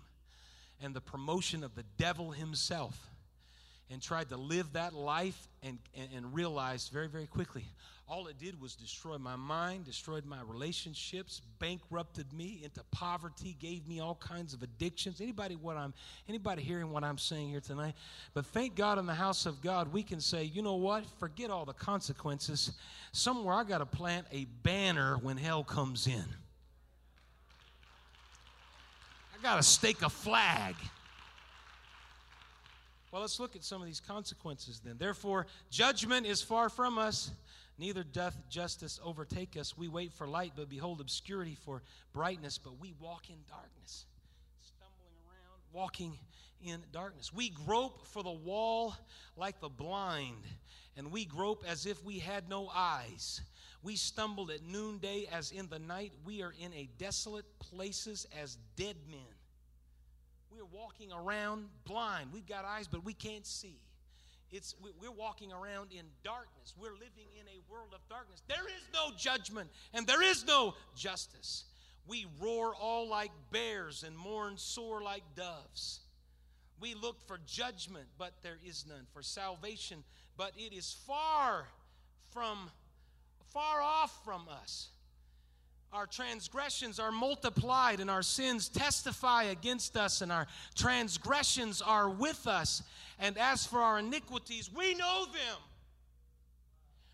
and 0.82 0.94
the 0.94 1.02
promotion 1.02 1.64
of 1.64 1.76
the 1.76 1.84
devil 1.98 2.32
himself 2.32 3.11
and 3.92 4.02
tried 4.02 4.30
to 4.30 4.38
live 4.38 4.74
that 4.74 4.94
life 4.94 5.48
and, 5.64 5.78
and, 5.96 6.08
and 6.16 6.34
realized 6.34 6.92
very, 6.92 7.08
very 7.08 7.28
quickly 7.28 7.66
all 8.12 8.28
it 8.28 8.38
did 8.38 8.60
was 8.60 8.76
destroy 8.76 9.18
my 9.18 9.38
mind, 9.38 9.86
destroyed 9.86 10.26
my 10.26 10.42
relationships, 10.46 11.42
bankrupted 11.60 12.34
me 12.34 12.60
into 12.62 12.84
poverty, 12.92 13.56
gave 13.58 13.88
me 13.88 14.02
all 14.02 14.16
kinds 14.16 14.54
of 14.54 14.62
addictions. 14.62 15.22
Anybody 15.22 15.56
what 15.56 15.78
I'm 15.78 15.94
anybody 16.28 16.62
hearing 16.62 16.92
what 16.92 17.06
I'm 17.06 17.18
saying 17.18 17.48
here 17.48 17.62
tonight? 17.62 17.94
But 18.34 18.46
thank 18.48 18.76
God 18.76 19.00
in 19.00 19.06
the 19.06 19.14
house 19.14 19.46
of 19.46 19.62
God, 19.62 19.94
we 19.94 20.04
can 20.04 20.20
say, 20.20 20.44
you 20.44 20.62
know 20.62 20.76
what? 20.76 21.06
Forget 21.20 21.50
all 21.50 21.64
the 21.64 21.74
consequences. 21.74 22.74
Somewhere 23.14 23.56
I 23.56 23.64
got 23.64 23.78
to 23.78 23.86
plant 23.86 24.28
a 24.34 24.44
banner 24.62 25.18
when 25.22 25.38
hell 25.38 25.64
comes 25.64 26.06
in. 26.06 26.26
I 29.34 29.42
got 29.42 29.56
to 29.56 29.64
stake 29.64 30.02
a 30.02 30.10
flag. 30.10 30.76
Well, 33.12 33.22
let's 33.22 33.40
look 33.40 33.56
at 33.56 33.64
some 33.64 33.82
of 33.82 33.88
these 33.88 34.00
consequences 34.00 34.82
then. 34.84 34.96
Therefore, 34.98 35.48
judgment 35.70 36.26
is 36.26 36.42
far 36.42 36.70
from 36.70 36.98
us 36.98 37.32
Neither 37.82 38.04
doth 38.04 38.38
justice 38.48 39.00
overtake 39.04 39.58
us. 39.58 39.76
We 39.76 39.88
wait 39.88 40.14
for 40.14 40.28
light, 40.28 40.54
but 40.56 40.70
behold 40.70 41.02
obscurity 41.02 41.58
for 41.66 41.82
brightness, 42.14 42.60
but 42.60 42.80
we 42.80 42.94
walk 43.00 43.32
in 43.32 43.38
darkness, 43.50 44.06
stumbling 44.62 45.16
around, 45.26 45.62
walking 45.74 46.20
in 46.64 46.84
darkness. 46.92 47.34
We 47.34 47.50
grope 47.50 48.06
for 48.06 48.22
the 48.22 48.30
wall 48.30 48.94
like 49.36 49.60
the 49.62 49.68
blind, 49.68 50.44
and 50.96 51.12
we 51.12 51.26
grope 51.26 51.64
as 51.68 51.88
if 51.88 52.04
we 52.04 52.20
had 52.20 52.48
no 52.48 52.70
eyes. 52.70 53.42
We 53.82 53.96
stumbled 53.96 54.52
at 54.52 54.62
noonday 54.62 55.28
as 55.32 55.50
in 55.50 55.68
the 55.68 55.80
night. 55.80 56.12
We 56.24 56.44
are 56.44 56.54
in 56.62 56.72
a 56.76 56.88
desolate 57.00 57.46
places 57.58 58.28
as 58.40 58.60
dead 58.76 58.98
men. 59.10 59.26
We 60.52 60.60
are 60.60 60.66
walking 60.66 61.12
around 61.12 61.66
blind. 61.86 62.32
We've 62.34 62.48
got 62.48 62.66
eyes, 62.66 62.88
but 62.88 63.06
we 63.06 63.14
can't 63.14 63.46
see. 63.46 63.80
It's, 64.52 64.76
we're 65.00 65.12
walking 65.12 65.54
around 65.54 65.92
in 65.94 66.06
darkness. 66.24 66.74
We're 66.78 66.94
living 66.94 67.28
in 67.40 67.48
a 67.48 67.72
world 67.72 67.94
of 67.94 68.02
darkness. 68.10 68.44
There 68.50 68.68
is 68.68 68.84
no 68.94 69.16
judgment 69.18 69.70
and 69.94 70.06
there 70.06 70.22
is 70.22 70.46
no 70.46 70.74
justice. 70.94 71.64
We 72.06 72.26
roar 72.42 72.76
all 72.76 73.08
like 73.08 73.32
bears 73.52 74.04
and 74.04 74.18
mourn 74.18 74.58
sore 74.58 75.02
like 75.02 75.24
doves. 75.36 76.02
We 76.82 76.96
look 76.96 77.26
for 77.28 77.40
judgment, 77.46 78.08
but 78.18 78.34
there 78.42 78.58
is 78.66 78.86
none. 78.88 79.06
For 79.14 79.22
salvation, 79.22 80.04
but 80.36 80.52
it 80.58 80.74
is 80.74 80.98
far 81.08 81.68
from, 82.32 82.72
far 83.54 83.82
off 83.82 84.20
from 84.26 84.48
us. 84.50 84.90
Our 85.94 86.06
transgressions 86.06 87.00
are 87.00 87.12
multiplied, 87.12 88.00
and 88.00 88.10
our 88.10 88.22
sins 88.22 88.70
testify 88.70 89.44
against 89.44 89.98
us, 89.98 90.22
and 90.22 90.32
our 90.32 90.48
transgressions 90.74 91.82
are 91.82 92.10
with 92.10 92.48
us. 92.48 92.82
And 93.20 93.38
as 93.38 93.66
for 93.66 93.80
our 93.80 94.00
iniquities, 94.00 94.70
we 94.74 94.94
know 94.94 95.26
them. 95.26 95.58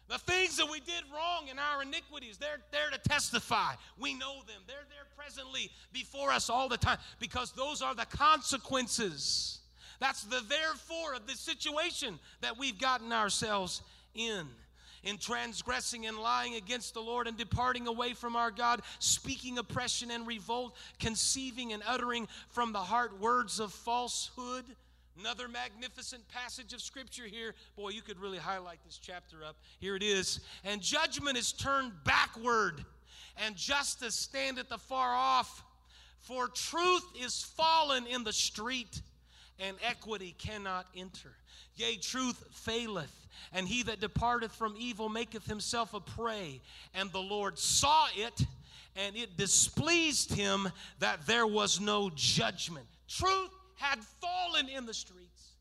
The 0.09 0.19
things 0.19 0.57
that 0.57 0.69
we 0.69 0.79
did 0.79 1.03
wrong 1.13 1.47
in 1.49 1.57
our 1.59 1.81
iniquities, 1.81 2.37
they're 2.37 2.61
there 2.71 2.89
to 2.91 3.09
testify. 3.09 3.73
We 3.99 4.13
know 4.13 4.35
them. 4.47 4.61
They're 4.67 4.77
there 4.89 5.07
presently 5.17 5.69
before 5.91 6.31
us 6.31 6.49
all 6.49 6.69
the 6.69 6.77
time 6.77 6.99
because 7.19 7.51
those 7.51 7.81
are 7.81 7.95
the 7.95 8.05
consequences. 8.05 9.59
That's 9.99 10.23
the 10.23 10.41
therefore 10.47 11.15
of 11.15 11.27
the 11.27 11.33
situation 11.33 12.19
that 12.41 12.57
we've 12.57 12.79
gotten 12.79 13.11
ourselves 13.11 13.81
in 14.13 14.47
in 15.07 15.17
transgressing 15.17 16.05
and 16.05 16.17
lying 16.17 16.55
against 16.55 16.93
the 16.93 16.99
Lord 16.99 17.27
and 17.27 17.37
departing 17.37 17.87
away 17.87 18.13
from 18.13 18.35
our 18.35 18.51
God, 18.51 18.81
speaking 18.99 19.57
oppression 19.57 20.11
and 20.11 20.27
revolt, 20.27 20.75
conceiving 20.99 21.71
and 21.71 21.81
uttering 21.87 22.27
from 22.49 22.73
the 22.73 22.79
heart 22.79 23.17
words 23.19 23.59
of 23.61 23.71
falsehood. 23.71 24.65
Another 25.17 25.47
magnificent 25.47 26.27
passage 26.27 26.73
of 26.73 26.81
scripture 26.81 27.23
here. 27.23 27.55
Boy, 27.75 27.89
you 27.89 28.01
could 28.01 28.19
really 28.19 28.37
highlight 28.37 28.79
this 28.85 28.99
chapter 29.01 29.37
up. 29.43 29.55
Here 29.79 29.95
it 29.95 30.03
is. 30.03 30.41
And 30.63 30.81
judgment 30.81 31.37
is 31.37 31.53
turned 31.53 31.93
backward, 32.03 32.83
and 33.43 33.55
justice 33.55 34.13
standeth 34.13 34.71
afar 34.71 35.15
off. 35.15 35.63
For 36.19 36.49
truth 36.49 37.05
is 37.23 37.41
fallen 37.41 38.05
in 38.05 38.25
the 38.25 38.33
street, 38.33 39.01
and 39.59 39.77
equity 39.81 40.35
cannot 40.37 40.85
enter. 40.95 41.31
Yea, 41.77 41.95
truth 41.97 42.43
faileth 42.51 43.27
and 43.53 43.67
he 43.67 43.83
that 43.83 43.99
departeth 43.99 44.51
from 44.51 44.75
evil 44.77 45.09
maketh 45.09 45.45
himself 45.45 45.93
a 45.93 45.99
prey. 45.99 46.61
And 46.93 47.11
the 47.11 47.21
Lord 47.21 47.57
saw 47.57 48.07
it, 48.15 48.45
and 48.95 49.15
it 49.15 49.37
displeased 49.37 50.33
him 50.33 50.69
that 50.99 51.25
there 51.27 51.47
was 51.47 51.79
no 51.79 52.11
judgment. 52.13 52.87
Truth 53.07 53.51
had 53.75 53.99
fallen 54.03 54.67
in 54.67 54.85
the 54.85 54.93
streets. 54.93 55.53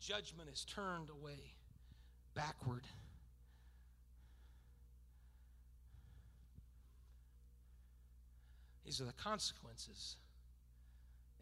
Judgment 0.00 0.48
is 0.52 0.64
turned 0.64 1.08
away 1.08 1.38
backward. 2.34 2.82
These 8.84 9.00
are 9.00 9.04
the 9.04 9.12
consequences 9.12 10.16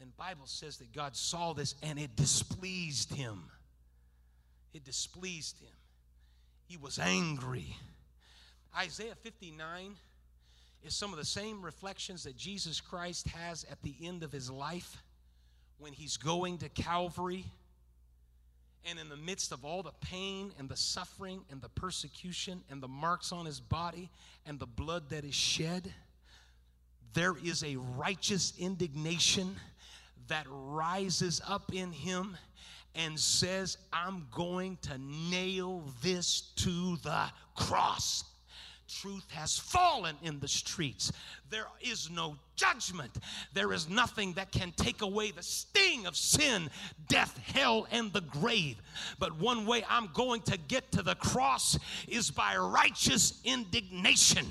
and 0.00 0.16
Bible 0.16 0.46
says 0.46 0.78
that 0.78 0.92
God 0.92 1.16
saw 1.16 1.52
this 1.52 1.74
and 1.82 1.98
it 1.98 2.14
displeased 2.16 3.12
him. 3.12 3.44
It 4.72 4.84
displeased 4.84 5.58
him. 5.60 5.72
He 6.66 6.76
was 6.76 6.98
angry. 6.98 7.76
Isaiah 8.76 9.14
59 9.14 9.96
is 10.84 10.94
some 10.94 11.12
of 11.12 11.18
the 11.18 11.24
same 11.24 11.62
reflections 11.62 12.24
that 12.24 12.36
Jesus 12.36 12.80
Christ 12.80 13.26
has 13.28 13.64
at 13.70 13.82
the 13.82 13.94
end 14.02 14.22
of 14.22 14.30
his 14.30 14.50
life 14.50 15.02
when 15.78 15.92
he's 15.92 16.16
going 16.16 16.58
to 16.58 16.68
Calvary. 16.68 17.46
And 18.88 18.98
in 18.98 19.08
the 19.08 19.16
midst 19.16 19.50
of 19.52 19.64
all 19.64 19.82
the 19.82 19.92
pain 20.00 20.52
and 20.58 20.68
the 20.68 20.76
suffering 20.76 21.40
and 21.50 21.60
the 21.60 21.68
persecution 21.68 22.62
and 22.70 22.82
the 22.82 22.88
marks 22.88 23.32
on 23.32 23.46
his 23.46 23.60
body 23.60 24.10
and 24.46 24.58
the 24.58 24.66
blood 24.66 25.10
that 25.10 25.24
is 25.24 25.34
shed, 25.34 25.92
there 27.14 27.34
is 27.42 27.64
a 27.64 27.76
righteous 27.76 28.52
indignation 28.58 29.56
that 30.28 30.46
rises 30.48 31.40
up 31.46 31.74
in 31.74 31.92
him 31.92 32.36
and 32.94 33.18
says, 33.18 33.78
I'm 33.92 34.26
going 34.34 34.78
to 34.82 34.98
nail 34.98 35.82
this 36.02 36.52
to 36.56 36.96
the 37.02 37.26
cross. 37.54 38.24
truth 38.88 39.30
has 39.30 39.58
fallen 39.58 40.16
in 40.22 40.40
the 40.40 40.48
streets. 40.48 41.12
There 41.50 41.66
is 41.80 42.10
no 42.10 42.36
judgment. 42.58 43.16
There 43.54 43.72
is 43.72 43.88
nothing 43.88 44.32
that 44.34 44.50
can 44.50 44.72
take 44.72 45.00
away 45.00 45.30
the 45.30 45.42
sting 45.42 46.06
of 46.06 46.16
sin, 46.16 46.68
death, 47.08 47.38
hell, 47.54 47.86
and 47.90 48.12
the 48.12 48.20
grave. 48.20 48.76
But 49.18 49.38
one 49.38 49.64
way 49.64 49.84
I'm 49.88 50.10
going 50.12 50.42
to 50.42 50.58
get 50.58 50.90
to 50.92 51.02
the 51.02 51.14
cross 51.14 51.78
is 52.08 52.30
by 52.30 52.56
righteous 52.56 53.40
indignation. 53.44 54.46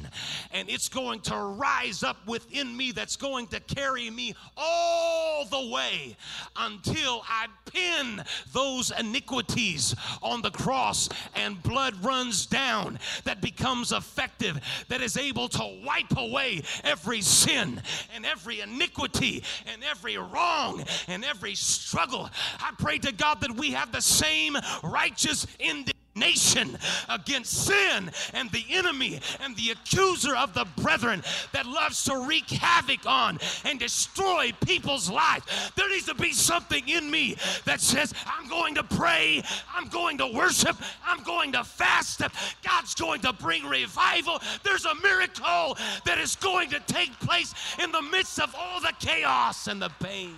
And 0.53 0.69
it's 0.69 0.87
going 0.87 1.19
to 1.21 1.35
rise 1.35 2.01
up 2.01 2.25
within 2.25 2.75
me 2.75 2.93
that's 2.93 3.17
going 3.17 3.47
to 3.47 3.59
carry 3.59 4.09
me 4.09 4.35
all 4.55 5.45
the 5.45 5.67
way 5.69 6.15
until 6.55 7.23
I 7.27 7.47
pin 7.65 8.23
those 8.53 8.91
iniquities 8.97 9.93
on 10.23 10.41
the 10.41 10.51
cross 10.51 11.09
and 11.35 11.61
blood 11.61 12.01
runs 12.03 12.45
down 12.45 12.99
that 13.25 13.41
becomes 13.41 13.91
effective, 13.91 14.59
that 14.87 15.01
is 15.01 15.17
able 15.17 15.49
to 15.49 15.81
wipe 15.85 16.15
away 16.15 16.61
every 16.87 17.21
sin 17.21 17.81
and 18.15 18.25
every 18.25 18.61
iniquity 18.61 19.43
and 19.71 19.83
every 19.83 20.17
wrong 20.17 20.83
and 21.07 21.23
every 21.25 21.55
struggle. 21.55 22.29
I 22.59 22.71
pray 22.77 22.97
to 22.99 23.11
God 23.11 23.41
that 23.41 23.51
we 23.51 23.71
have 23.71 23.91
the 23.91 24.01
same 24.01 24.57
righteous 24.83 25.45
indignation 25.59 25.96
nation 26.17 26.77
against 27.09 27.65
sin 27.65 28.11
and 28.33 28.49
the 28.51 28.65
enemy 28.69 29.19
and 29.41 29.55
the 29.55 29.71
accuser 29.71 30.35
of 30.35 30.53
the 30.53 30.65
brethren 30.81 31.23
that 31.53 31.65
loves 31.65 32.03
to 32.05 32.25
wreak 32.27 32.49
havoc 32.49 33.05
on 33.05 33.39
and 33.65 33.79
destroy 33.79 34.51
people's 34.65 35.09
lives. 35.09 35.45
There 35.75 35.89
needs 35.89 36.05
to 36.05 36.15
be 36.15 36.33
something 36.33 36.87
in 36.87 37.09
me 37.09 37.35
that 37.65 37.81
says, 37.81 38.13
I'm 38.25 38.47
going 38.47 38.75
to 38.75 38.83
pray, 38.83 39.43
I'm 39.73 39.87
going 39.89 40.17
to 40.19 40.27
worship, 40.27 40.75
I'm 41.05 41.23
going 41.23 41.51
to 41.53 41.63
fast. 41.63 42.21
God's 42.63 42.95
going 42.95 43.21
to 43.21 43.33
bring 43.33 43.65
revival. 43.65 44.39
There's 44.63 44.85
a 44.85 44.95
miracle 44.95 45.77
that 46.05 46.17
is 46.19 46.35
going 46.35 46.69
to 46.69 46.79
take 46.87 47.11
place 47.19 47.53
in 47.81 47.91
the 47.91 48.01
midst 48.01 48.39
of 48.39 48.55
all 48.57 48.79
the 48.79 48.93
chaos 48.99 49.67
and 49.67 49.81
the 49.81 49.91
pain 50.01 50.35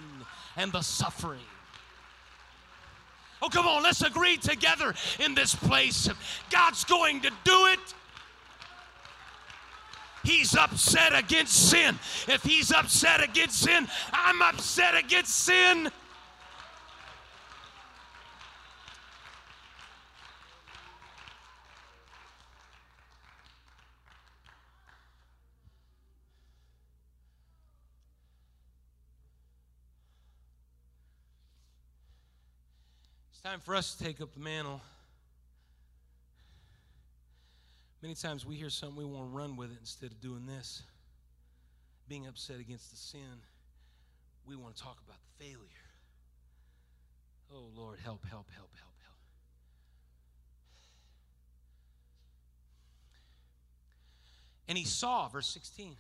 and 0.58 0.72
the 0.72 0.82
suffering. 0.82 1.40
Oh, 3.42 3.50
come 3.50 3.68
on, 3.68 3.84
let's 3.84 4.02
agree 4.02 4.38
together 4.38 4.94
in 5.20 5.34
this 5.34 5.56
place. 5.56 6.10
God's 6.50 6.84
going 6.84 7.22
to 7.22 7.32
do 7.44 7.66
it. 7.68 7.80
He's 10.24 10.56
upset 10.56 11.18
against 11.18 11.70
sin. 11.70 11.98
If 12.28 12.44
he's 12.44 12.72
upset 12.72 13.24
against 13.24 13.62
sin, 13.62 13.88
I'm 14.12 14.42
upset 14.42 14.96
against 14.96 15.34
sin. 15.34 15.90
It's 33.40 33.46
time 33.46 33.62
for 33.62 33.74
us 33.74 33.96
to 33.96 34.04
take 34.04 34.20
up 34.20 34.34
the 34.34 34.42
mantle. 34.42 34.82
Many 38.02 38.14
times 38.14 38.46
we 38.46 38.56
hear 38.56 38.70
something, 38.70 38.98
we 38.98 39.06
want 39.06 39.32
to 39.32 39.38
run 39.38 39.56
with 39.56 39.72
it 39.72 39.78
instead 39.80 40.12
of 40.12 40.20
doing 40.20 40.46
this. 40.46 40.84
Being 42.10 42.28
upset 42.28 42.60
against 42.60 42.92
the 42.92 42.98
sin, 42.98 43.40
we 44.46 44.58
want 44.58 44.76
to 44.76 44.84
talk 44.84 44.98
about 45.06 45.16
the 45.22 45.46
failure. 45.46 45.88
Oh, 47.50 47.70
Lord, 47.78 48.00
help, 48.04 48.26
help, 48.26 48.48
help, 48.54 48.72
help, 48.76 48.94
help. 49.06 49.18
And 54.68 54.78
he 54.78 54.84
saw, 54.84 55.30
verse 55.30 55.48
16, 55.48 55.96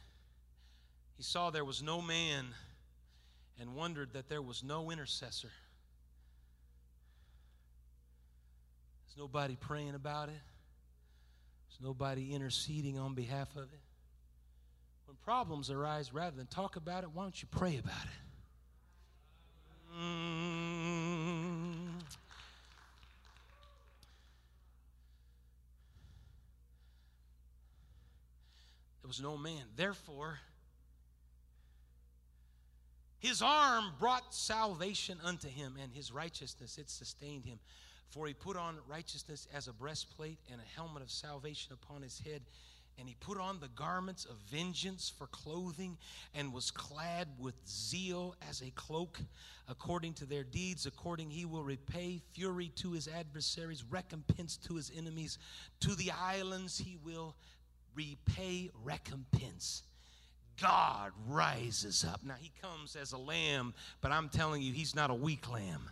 he 1.15 1.23
saw 1.23 1.51
there 1.51 1.63
was 1.63 1.81
no 1.81 2.01
man 2.01 2.47
and 3.61 3.75
wondered 3.75 4.11
that 4.11 4.27
there 4.27 4.41
was 4.41 4.61
no 4.61 4.91
intercessor. 4.91 5.51
Nobody 9.19 9.57
praying 9.57 9.95
about 9.95 10.29
it. 10.29 10.39
There's 11.67 11.81
nobody 11.81 12.33
interceding 12.33 12.97
on 12.97 13.15
behalf 13.15 13.53
of 13.57 13.63
it. 13.63 13.81
When 15.07 15.17
problems 15.25 15.69
arise, 15.69 16.13
rather 16.13 16.37
than 16.37 16.47
talk 16.47 16.77
about 16.77 17.03
it, 17.03 17.09
why 17.13 17.23
don't 17.23 17.41
you 17.41 17.49
pray 17.51 17.77
about 17.77 18.05
it? 18.05 18.11
Mm. 19.99 21.99
There 29.01 29.07
was 29.07 29.21
no 29.21 29.35
man. 29.35 29.63
Therefore, 29.75 30.39
his 33.19 33.41
arm 33.41 33.91
brought 33.99 34.33
salvation 34.33 35.17
unto 35.21 35.49
him, 35.49 35.75
and 35.83 35.93
his 35.93 36.09
righteousness, 36.09 36.77
it 36.77 36.89
sustained 36.89 37.43
him. 37.43 37.59
For 38.09 38.25
he 38.27 38.33
put 38.33 38.57
on 38.57 38.77
righteousness 38.87 39.47
as 39.53 39.67
a 39.67 39.73
breastplate 39.73 40.39
and 40.51 40.59
a 40.59 40.79
helmet 40.79 41.03
of 41.03 41.11
salvation 41.11 41.73
upon 41.73 42.01
his 42.01 42.19
head. 42.19 42.41
And 42.97 43.07
he 43.07 43.15
put 43.19 43.39
on 43.39 43.59
the 43.59 43.69
garments 43.69 44.25
of 44.25 44.35
vengeance 44.51 45.13
for 45.15 45.27
clothing 45.27 45.97
and 46.35 46.51
was 46.51 46.69
clad 46.69 47.29
with 47.39 47.55
zeal 47.67 48.35
as 48.49 48.61
a 48.61 48.71
cloak. 48.71 49.19
According 49.69 50.15
to 50.15 50.25
their 50.25 50.43
deeds, 50.43 50.85
according 50.85 51.29
he 51.29 51.45
will 51.45 51.63
repay 51.63 52.19
fury 52.33 52.71
to 52.77 52.91
his 52.91 53.07
adversaries, 53.07 53.85
recompense 53.89 54.57
to 54.67 54.75
his 54.75 54.91
enemies. 54.97 55.37
To 55.81 55.95
the 55.95 56.11
islands 56.11 56.77
he 56.77 56.97
will 57.05 57.35
repay 57.95 58.69
recompense. 58.83 59.83
God 60.59 61.11
rises 61.27 62.03
up. 62.03 62.21
Now 62.23 62.35
he 62.37 62.51
comes 62.61 62.97
as 62.97 63.13
a 63.13 63.17
lamb, 63.17 63.73
but 64.01 64.11
I'm 64.11 64.27
telling 64.27 64.61
you, 64.61 64.73
he's 64.73 64.95
not 64.95 65.09
a 65.09 65.15
weak 65.15 65.49
lamb. 65.49 65.89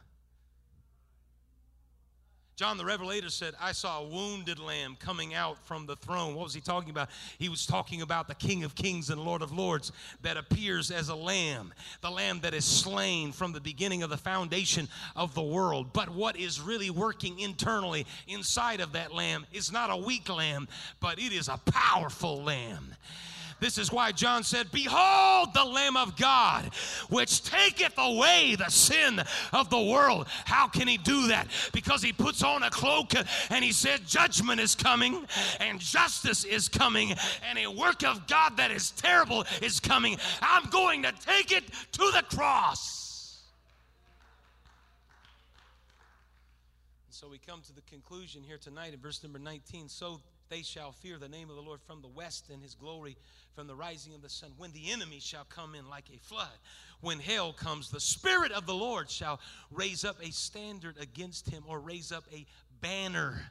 John 2.58 2.78
the 2.78 2.86
Revelator 2.86 3.30
said, 3.30 3.54
I 3.62 3.72
saw 3.72 4.00
a 4.00 4.08
wounded 4.08 4.58
lamb 4.58 4.98
coming 5.00 5.36
out 5.36 5.63
from 5.67 5.86
the 5.86 5.96
throne. 5.96 6.34
What 6.34 6.46
was 6.46 6.56
he 6.56 6.60
talking 6.60 6.89
about? 6.89 7.10
He 7.38 7.50
was 7.50 7.67
talking 7.67 8.02
about 8.02 8.28
the 8.28 8.34
King 8.34 8.63
of 8.63 8.74
Kings 8.74 9.12
and 9.12 9.22
Lord 9.22 9.43
of 9.43 9.52
Lords 9.52 9.91
that 10.24 10.38
appears 10.38 10.89
as 10.89 11.10
a 11.10 11.15
lamb, 11.15 11.72
the 12.02 12.10
lamb 12.10 12.39
that 12.39 12.56
is 12.56 12.65
slain 12.65 13.32
from 13.32 13.54
the 13.54 13.62
beginning 13.62 14.02
of 14.02 14.10
the 14.10 14.17
foundation 14.17 14.89
of 15.15 15.36
the 15.36 15.43
world. 15.43 15.93
But 15.93 16.10
what 16.10 16.36
is 16.36 16.60
really 16.60 16.89
working 16.89 17.39
internally 17.39 18.08
inside 18.28 18.80
of 18.80 18.93
that 18.93 19.13
lamb 19.13 19.46
is 19.54 19.72
not 19.72 19.91
a 19.91 19.96
weak 19.96 20.28
lamb, 20.28 20.67
but 21.00 21.20
it 21.20 21.34
is 21.34 21.50
a 21.50 21.60
powerful 21.63 22.41
lamb. 22.41 22.96
This 23.60 23.78
is 23.78 23.91
why 23.91 24.12
John 24.12 24.43
said, 24.43 24.72
Behold 24.72 25.54
the 25.54 25.63
Lamb 25.63 25.98
of 25.98 26.15
God, 26.15 26.72
which 27.10 27.43
taketh 27.43 27.93
away 27.98 28.56
the 28.56 28.70
sin 28.70 29.22
of 29.52 29.70
the 29.70 29.82
world. 29.82 30.28
How 30.46 30.67
can 30.67 30.88
he 30.88 30.98
do 30.98 31.28
that? 31.28 31.48
Because 31.74 32.04
he 32.04 32.13
puts 32.13 32.43
on 32.43 32.63
a 32.63 32.70
cloak 32.70 33.13
and 33.50 33.63
he 33.63 33.72
said, 33.72 34.06
Judgment 34.06 34.60
is 34.60 34.76
coming 34.76 35.26
and 35.60 35.80
justice 35.80 36.43
is 36.43 36.70
coming 36.70 37.13
and 37.50 37.58
a 37.58 37.67
work 37.67 38.04
of 38.04 38.28
God 38.28 38.58
that 38.58 38.72
is 38.72 38.91
terrible 38.91 39.46
is 39.62 39.80
coming. 39.80 40.17
I'm 40.41 40.70
going 40.70 41.04
to 41.04 41.12
take 41.26 41.52
it 41.52 41.63
to 41.93 42.12
the 42.13 42.24
cross. 42.36 42.98
So 47.10 47.28
we 47.28 47.39
come 47.39 47.62
to 47.63 47.74
the 47.74 47.82
conclusion 47.82 48.43
here 48.43 48.60
tonight 48.60 48.93
in 48.93 49.00
verse 49.00 49.24
number 49.24 49.39
19. 49.39 49.89
So 49.89 50.22
they 50.50 50.62
shall 50.62 50.92
fear 50.92 51.18
the 51.18 51.30
name 51.30 51.50
of 51.50 51.56
the 51.56 51.62
Lord 51.62 51.82
from 51.82 52.02
the 52.02 52.08
west 52.08 52.50
and 52.52 52.62
his 52.62 52.76
glory 52.76 53.18
from 53.56 53.68
the 53.68 53.76
rising 53.76 54.14
of 54.14 54.22
the 54.22 54.30
sun. 54.30 54.52
When 54.58 54.72
the 54.72 54.92
enemy 54.92 55.20
shall 55.20 55.46
come 55.46 55.76
in 55.76 55.90
like 55.90 56.06
a 56.14 56.20
flood, 56.20 56.48
when 57.02 57.20
hell 57.20 57.54
comes, 57.54 57.90
the 57.90 58.00
Spirit 58.00 58.52
of 58.52 58.66
the 58.66 58.74
Lord 58.74 59.10
shall 59.10 59.40
raise 59.72 60.06
up 60.06 60.18
a 60.22 60.32
standard 60.32 60.96
against 61.00 61.50
him 61.50 61.64
or 61.68 61.80
raise 61.80 62.12
up 62.12 62.26
a 62.34 62.46
banner 62.82 63.42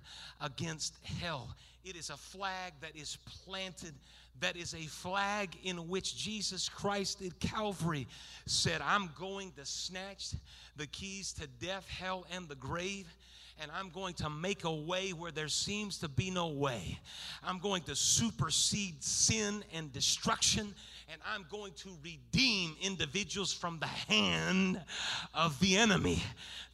against 0.40 0.94
hell. 1.20 1.54
It 1.84 1.96
is 1.96 2.10
a 2.10 2.16
flag 2.16 2.72
that 2.80 2.96
is 2.96 3.18
planted 3.44 3.94
that 4.40 4.56
is 4.56 4.74
a 4.74 4.86
flag 4.86 5.56
in 5.64 5.88
which 5.88 6.16
Jesus 6.16 6.68
Christ 6.68 7.22
at 7.22 7.38
Calvary 7.40 8.06
said, 8.44 8.82
I'm 8.82 9.08
going 9.18 9.52
to 9.52 9.64
snatch 9.64 10.32
the 10.76 10.86
keys 10.86 11.32
to 11.34 11.46
death, 11.46 11.88
hell, 11.88 12.26
and 12.30 12.48
the 12.48 12.54
grave 12.54 13.06
and 13.60 13.70
I'm 13.74 13.90
going 13.90 14.14
to 14.14 14.28
make 14.28 14.64
a 14.64 14.72
way 14.72 15.10
where 15.10 15.30
there 15.30 15.48
seems 15.48 15.98
to 15.98 16.08
be 16.08 16.30
no 16.30 16.48
way. 16.48 16.98
I'm 17.42 17.58
going 17.58 17.82
to 17.84 17.96
supersede 17.96 19.02
sin 19.02 19.64
and 19.72 19.92
destruction, 19.92 20.74
and 21.10 21.20
I'm 21.26 21.46
going 21.50 21.72
to 21.76 21.90
redeem 22.02 22.76
individuals 22.82 23.52
from 23.52 23.78
the 23.78 23.86
hand 23.86 24.80
of 25.32 25.58
the 25.60 25.76
enemy. 25.76 26.22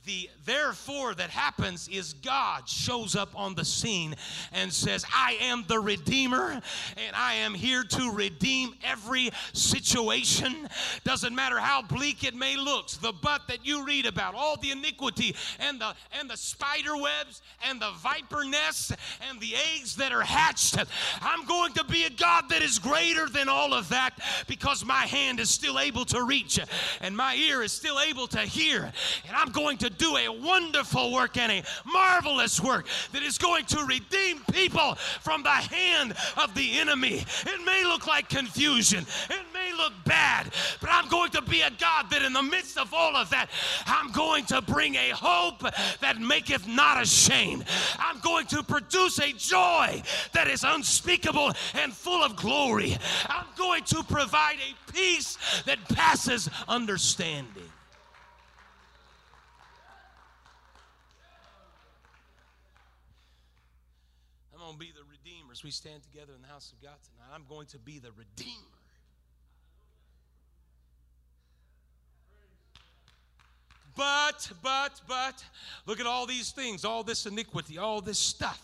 The 0.05 0.29
therefore 0.45 1.15
that 1.15 1.31
happens 1.31 1.89
is 1.89 2.15
God 2.15 2.69
shows 2.69 3.15
up 3.15 3.31
on 3.39 3.55
the 3.55 3.65
scene 3.65 4.15
and 4.53 4.73
says, 4.73 5.05
I 5.15 5.37
am 5.41 5.65
the 5.69 5.79
Redeemer 5.79 6.61
and 6.97 7.17
I 7.17 7.35
am 7.35 7.55
here 7.55 7.85
to 7.85 8.13
redeem 8.13 8.75
every 8.83 9.31
situation. 9.53 10.69
Doesn't 11.05 11.35
matter 11.35 11.59
how 11.59 11.83
bleak 11.83 12.25
it 12.25 12.35
may 12.35 12.57
look, 12.57 12.89
the 12.89 13.13
butt 13.13 13.43
that 13.49 13.65
you 13.65 13.85
read 13.85 14.07
about, 14.07 14.35
all 14.35 14.57
the 14.57 14.73
iniquity 14.73 15.37
and 15.61 15.81
the 15.81 15.95
and 16.19 16.29
the 16.29 16.37
spider 16.37 16.97
webs 16.97 17.43
and 17.69 17.81
the 17.81 17.91
viper 18.03 18.45
nests 18.45 18.93
and 19.29 19.41
the 19.41 19.55
eggs 19.75 19.97
that 19.97 20.13
are 20.13 20.23
hatched. 20.23 20.77
I'm 21.21 21.45
going 21.47 21.73
to 21.75 21.85
be 21.85 22.05
a 22.05 22.11
God 22.11 22.49
that 22.49 22.63
is 22.63 22.79
greater 22.79 23.29
than 23.29 23.49
all 23.49 23.73
of 23.73 23.89
that 23.91 24.19
because 24.49 24.85
my 24.85 25.07
hand 25.07 25.39
is 25.39 25.51
still 25.51 25.79
able 25.79 26.05
to 26.07 26.25
reach 26.25 26.59
and 27.01 27.17
my 27.17 27.35
ear 27.37 27.63
is 27.63 27.73
still 27.73 28.01
able 28.01 28.27
to 28.29 28.41
hear. 28.41 28.93
And 29.29 29.37
I'm 29.37 29.51
going 29.51 29.79
to 29.79 29.92
do 29.99 30.17
a 30.17 30.29
wonderful 30.29 31.13
work 31.13 31.37
and 31.37 31.53
a 31.53 31.63
marvelous 31.85 32.61
work 32.61 32.87
that 33.13 33.23
is 33.23 33.39
going 33.39 33.65
to 33.67 33.85
redeem 33.85 34.41
people 34.53 34.95
from 35.21 35.43
the 35.43 35.51
hand 35.51 36.15
of 36.37 36.55
the 36.55 36.79
enemy. 36.79 37.25
It 37.47 37.65
may 37.65 37.85
look 37.85 38.07
like 38.07 38.29
confusion, 38.29 39.07
it 39.31 39.47
may 39.53 39.73
look 39.77 39.93
bad, 40.05 40.53
but 40.81 40.91
I'm 40.93 41.09
going 41.09 41.31
to 41.33 41.43
be 41.43 41.61
a 41.63 41.71
God 41.71 42.11
that 42.11 42.23
in 42.23 42.33
the 42.33 42.43
midst 42.43 42.79
of 42.79 42.93
all 42.95 43.17
of 43.17 43.31
that, 43.31 43.49
I'm 43.87 44.13
going 44.13 44.45
to 44.47 44.63
bring 44.63 44.95
a 44.95 45.11
hope 45.11 45.61
that 46.01 46.21
maketh 46.21 46.67
not 46.67 47.03
ashamed. 47.03 47.65
I'm 47.99 48.21
going 48.21 48.47
to 48.47 48.63
produce 48.63 49.19
a 49.19 49.33
joy 49.33 50.03
that 50.33 50.49
is 50.49 50.65
unspeakable 50.65 51.53
and 51.75 51.93
full 51.93 52.23
of 52.23 52.37
glory. 52.37 52.97
I'm 53.27 53.47
going 53.57 53.85
to 53.85 54.03
provide 54.03 54.57
a 54.57 54.93
peace 54.93 55.39
that 55.67 55.79
passes 55.89 56.49
understanding. 56.69 57.69
going 64.73 64.75
to 64.75 64.79
be 64.79 64.93
the 64.93 65.05
redeemer 65.11 65.52
we 65.65 65.71
stand 65.71 66.03
together 66.03 66.33
in 66.35 66.43
the 66.43 66.49
house 66.49 66.73
of 66.73 66.83
God 66.83 66.97
tonight. 67.05 67.35
I'm 67.35 67.45
going 67.49 67.67
to 67.69 67.79
be 67.79 67.99
the 67.99 68.11
redeemer. 68.13 68.53
But, 73.95 74.51
but, 74.63 75.01
but, 75.07 75.45
look 75.87 76.01
at 76.01 76.07
all 76.07 76.27
these 76.27 76.51
things, 76.51 76.85
all 76.85 77.05
this 77.05 77.27
iniquity, 77.27 77.79
all 77.79 78.01
this 78.01 78.19
stuff. 78.19 78.61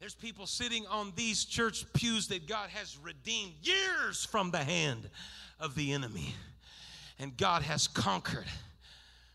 There's 0.00 0.14
people 0.14 0.46
sitting 0.46 0.86
on 0.86 1.12
these 1.16 1.44
church 1.44 1.84
pews 1.92 2.28
that 2.28 2.46
God 2.48 2.70
has 2.70 2.98
redeemed 2.98 3.52
years 3.62 4.24
from 4.24 4.50
the 4.50 4.58
hand 4.58 5.08
of 5.60 5.74
the 5.74 5.92
enemy. 5.92 6.34
And 7.18 7.36
God 7.36 7.62
has 7.62 7.86
conquered. 7.86 8.46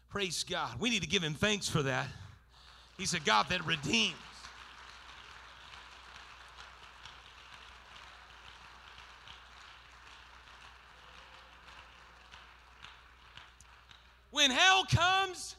Praise 0.09 0.43
God. 0.43 0.79
We 0.79 0.89
need 0.89 1.01
to 1.01 1.07
give 1.07 1.23
him 1.23 1.33
thanks 1.33 1.69
for 1.69 1.83
that. 1.83 2.07
He's 2.97 3.13
a 3.13 3.19
God 3.19 3.47
that 3.49 3.65
redeems. 3.65 4.15
When 14.39 14.51
hell 14.51 14.85
comes, 14.85 15.57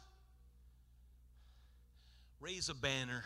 raise 2.41 2.71
a 2.71 2.75
banner. 2.75 3.25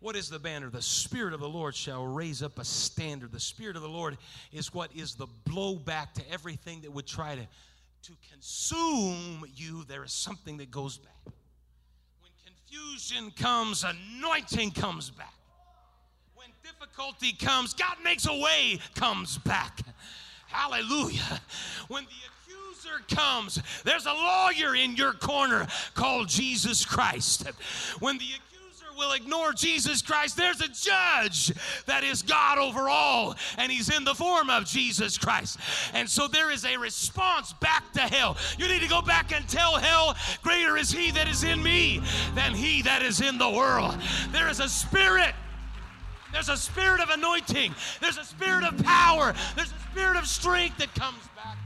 What 0.00 0.14
is 0.14 0.28
the 0.28 0.38
banner? 0.38 0.68
The 0.68 0.82
Spirit 0.82 1.32
of 1.32 1.40
the 1.40 1.48
Lord 1.48 1.74
shall 1.74 2.04
raise 2.04 2.42
up 2.42 2.58
a 2.58 2.64
standard. 2.66 3.32
The 3.32 3.40
Spirit 3.40 3.76
of 3.76 3.82
the 3.82 3.88
Lord 3.88 4.18
is 4.52 4.74
what 4.74 4.90
is 4.94 5.14
the 5.14 5.26
blowback 5.48 6.12
to 6.16 6.30
everything 6.30 6.82
that 6.82 6.92
would 6.92 7.06
try 7.06 7.34
to, 7.34 7.40
to 8.02 8.12
consume 8.30 9.42
you. 9.56 9.84
There 9.84 10.04
is 10.04 10.12
something 10.12 10.58
that 10.58 10.70
goes 10.70 10.98
back. 10.98 11.32
When 12.20 12.30
confusion 12.44 13.30
comes, 13.30 13.84
anointing 13.84 14.72
comes 14.72 15.08
back. 15.08 15.32
When 16.34 16.48
difficulty 16.62 17.32
comes, 17.32 17.72
God 17.72 17.96
makes 18.04 18.26
a 18.26 18.38
way, 18.38 18.80
comes 18.94 19.38
back. 19.38 19.80
Hallelujah. 20.46 21.40
When 21.88 22.04
the 22.04 22.10
accuser 22.86 23.04
comes, 23.14 23.60
there's 23.84 24.06
a 24.06 24.12
lawyer 24.12 24.74
in 24.74 24.96
your 24.96 25.12
corner 25.12 25.66
called 25.94 26.28
Jesus 26.28 26.84
Christ. 26.84 27.46
When 28.00 28.18
the 28.18 28.24
accuser 28.24 28.86
will 28.96 29.12
ignore 29.12 29.52
Jesus 29.52 30.02
Christ, 30.02 30.36
there's 30.36 30.60
a 30.60 30.68
judge 30.68 31.52
that 31.86 32.04
is 32.04 32.22
God 32.22 32.58
over 32.58 32.88
all, 32.88 33.34
and 33.58 33.70
he's 33.70 33.94
in 33.94 34.04
the 34.04 34.14
form 34.14 34.50
of 34.50 34.64
Jesus 34.64 35.18
Christ. 35.18 35.58
And 35.94 36.08
so 36.08 36.28
there 36.28 36.50
is 36.50 36.64
a 36.64 36.76
response 36.76 37.52
back 37.54 37.92
to 37.94 38.00
hell. 38.00 38.36
You 38.58 38.68
need 38.68 38.82
to 38.82 38.88
go 38.88 39.02
back 39.02 39.32
and 39.32 39.48
tell 39.48 39.76
hell, 39.76 40.16
Greater 40.42 40.76
is 40.76 40.90
he 40.90 41.10
that 41.12 41.28
is 41.28 41.44
in 41.44 41.62
me 41.62 42.00
than 42.34 42.54
he 42.54 42.82
that 42.82 43.02
is 43.02 43.20
in 43.20 43.38
the 43.38 43.50
world. 43.50 43.96
There 44.30 44.48
is 44.48 44.60
a 44.60 44.68
spirit. 44.68 45.34
There's 46.32 46.48
a 46.48 46.56
spirit 46.56 47.00
of 47.00 47.08
anointing. 47.08 47.74
There's 48.00 48.18
a 48.18 48.24
spirit 48.24 48.64
of 48.64 48.82
power. 48.84 49.32
There's 49.54 49.70
a 49.70 49.90
spirit 49.90 50.16
of 50.16 50.26
strength 50.26 50.76
that 50.78 50.94
comes 50.94 51.22
back. 51.34 51.56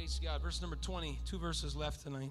Praise 0.00 0.18
God. 0.24 0.40
Verse 0.40 0.62
number 0.62 0.76
20, 0.76 1.18
two 1.26 1.38
verses 1.38 1.76
left 1.76 2.02
tonight. 2.02 2.30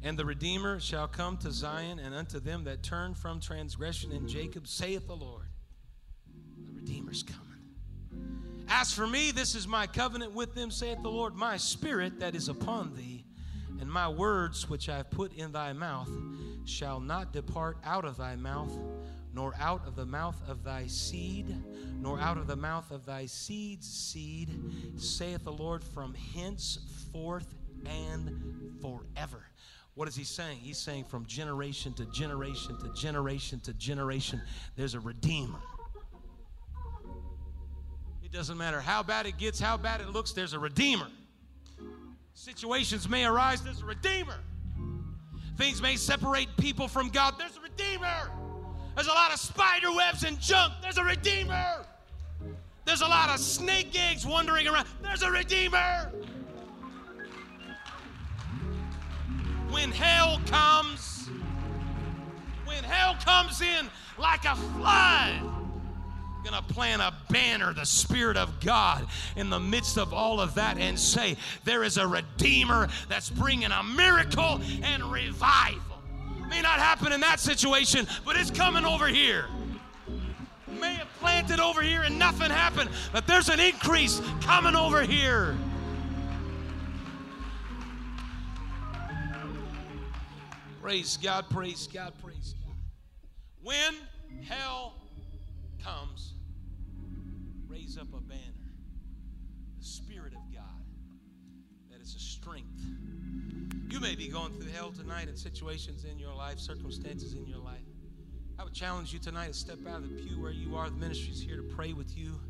And 0.00 0.16
the 0.16 0.24
Redeemer 0.24 0.78
shall 0.78 1.08
come 1.08 1.36
to 1.38 1.50
Zion, 1.50 1.98
and 1.98 2.14
unto 2.14 2.38
them 2.38 2.62
that 2.62 2.84
turn 2.84 3.14
from 3.14 3.40
transgression 3.40 4.12
in 4.12 4.28
Jacob, 4.28 4.68
saith 4.68 5.08
the 5.08 5.16
Lord. 5.16 5.46
The 6.68 6.72
Redeemer's 6.72 7.24
coming. 7.24 8.62
As 8.68 8.92
for 8.92 9.08
me, 9.08 9.32
this 9.32 9.56
is 9.56 9.66
my 9.66 9.88
covenant 9.88 10.34
with 10.34 10.54
them, 10.54 10.70
saith 10.70 11.02
the 11.02 11.10
Lord. 11.10 11.34
My 11.34 11.56
spirit 11.56 12.20
that 12.20 12.36
is 12.36 12.48
upon 12.48 12.94
thee, 12.94 13.24
and 13.80 13.90
my 13.90 14.06
words 14.08 14.70
which 14.70 14.88
I 14.88 14.98
have 14.98 15.10
put 15.10 15.32
in 15.32 15.50
thy 15.50 15.72
mouth, 15.72 16.10
shall 16.64 17.00
not 17.00 17.32
depart 17.32 17.78
out 17.82 18.04
of 18.04 18.18
thy 18.18 18.36
mouth 18.36 18.70
nor 19.34 19.54
out 19.58 19.86
of 19.86 19.96
the 19.96 20.06
mouth 20.06 20.40
of 20.48 20.62
thy 20.62 20.86
seed, 20.86 21.56
nor 22.00 22.20
out 22.20 22.36
of 22.36 22.46
the 22.46 22.56
mouth 22.56 22.90
of 22.90 23.06
thy 23.06 23.26
seed's 23.26 23.88
seed, 23.88 24.50
saith 24.96 25.44
the 25.44 25.52
Lord, 25.52 25.82
from 25.82 26.14
henceforth 26.34 27.54
and 27.86 28.78
forever. 28.80 29.44
What 29.94 30.08
is 30.08 30.16
he 30.16 30.24
saying? 30.24 30.58
He's 30.58 30.78
saying 30.78 31.04
from 31.04 31.26
generation 31.26 31.92
to 31.94 32.04
generation 32.06 32.78
to 32.78 32.92
generation 32.94 33.60
to 33.60 33.72
generation, 33.74 34.40
there's 34.76 34.94
a 34.94 35.00
redeemer. 35.00 35.60
It 38.22 38.32
doesn't 38.32 38.56
matter 38.56 38.80
how 38.80 39.02
bad 39.02 39.26
it 39.26 39.36
gets, 39.36 39.60
how 39.60 39.76
bad 39.76 40.00
it 40.00 40.08
looks, 40.08 40.32
there's 40.32 40.54
a 40.54 40.58
redeemer. 40.58 41.08
Situations 42.34 43.08
may 43.08 43.26
arise, 43.26 43.62
there's 43.62 43.82
a 43.82 43.84
redeemer. 43.84 44.38
Things 45.58 45.82
may 45.82 45.96
separate 45.96 46.48
people 46.56 46.88
from 46.88 47.10
God, 47.10 47.34
there's 47.38 47.56
a 47.56 47.60
redeemer. 47.60 48.30
There's 48.94 49.06
a 49.06 49.10
lot 49.10 49.32
of 49.32 49.38
spider 49.38 49.92
webs 49.92 50.24
and 50.24 50.38
junk. 50.40 50.74
There's 50.82 50.98
a 50.98 51.04
redeemer. 51.04 51.86
There's 52.84 53.00
a 53.00 53.06
lot 53.06 53.30
of 53.30 53.38
snake 53.38 53.98
eggs 53.98 54.26
wandering 54.26 54.68
around. 54.68 54.86
There's 55.02 55.22
a 55.22 55.30
redeemer. 55.30 56.10
When 59.70 59.90
hell 59.90 60.40
comes, 60.46 61.30
when 62.66 62.84
hell 62.84 63.16
comes 63.24 63.62
in 63.62 63.88
like 64.18 64.44
a 64.44 64.54
flood, 64.56 65.52
I'm 66.44 66.64
to 66.66 66.74
plant 66.74 67.00
a 67.00 67.14
banner, 67.32 67.72
the 67.72 67.86
Spirit 67.86 68.36
of 68.36 68.60
God, 68.60 69.06
in 69.36 69.48
the 69.48 69.60
midst 69.60 69.96
of 69.96 70.12
all 70.12 70.40
of 70.40 70.54
that 70.56 70.76
and 70.76 70.98
say, 70.98 71.36
There 71.64 71.84
is 71.84 71.96
a 71.96 72.06
Redeemer 72.06 72.88
that's 73.08 73.30
bringing 73.30 73.70
a 73.70 73.82
miracle 73.82 74.60
and 74.82 75.04
revival 75.04 75.91
may 76.52 76.60
not 76.60 76.78
happen 76.78 77.12
in 77.12 77.20
that 77.20 77.40
situation, 77.40 78.06
but 78.26 78.36
it's 78.36 78.50
coming 78.50 78.84
over 78.84 79.08
here. 79.08 79.46
May 80.78 80.94
have 80.94 81.08
planted 81.18 81.60
over 81.60 81.80
here 81.80 82.02
and 82.02 82.18
nothing 82.18 82.50
happened, 82.50 82.90
but 83.10 83.26
there's 83.26 83.48
an 83.48 83.58
increase 83.58 84.20
coming 84.42 84.76
over 84.76 85.02
here. 85.02 85.56
Praise 90.82 91.16
God, 91.22 91.48
praise 91.48 91.88
God, 91.90 92.12
praise 92.22 92.54
God. 92.66 92.76
When 93.62 93.94
hell 94.46 94.94
comes, 95.82 96.34
raise 97.66 97.96
up 97.96 98.08
a 98.12 98.20
may 104.02 104.16
be 104.16 104.26
going 104.26 104.52
through 104.54 104.68
hell 104.72 104.90
tonight 104.90 105.28
in 105.28 105.36
situations 105.36 106.04
in 106.04 106.18
your 106.18 106.34
life, 106.34 106.58
circumstances 106.58 107.34
in 107.34 107.46
your 107.46 107.58
life. 107.58 107.78
I 108.58 108.64
would 108.64 108.74
challenge 108.74 109.12
you 109.12 109.20
tonight 109.20 109.46
to 109.46 109.54
step 109.54 109.78
out 109.86 109.98
of 109.98 110.10
the 110.10 110.20
pew 110.20 110.42
where 110.42 110.50
you 110.50 110.74
are. 110.74 110.90
The 110.90 110.96
ministry 110.96 111.30
is 111.30 111.40
here 111.40 111.56
to 111.56 111.62
pray 111.62 111.92
with 111.92 112.18
you. 112.18 112.40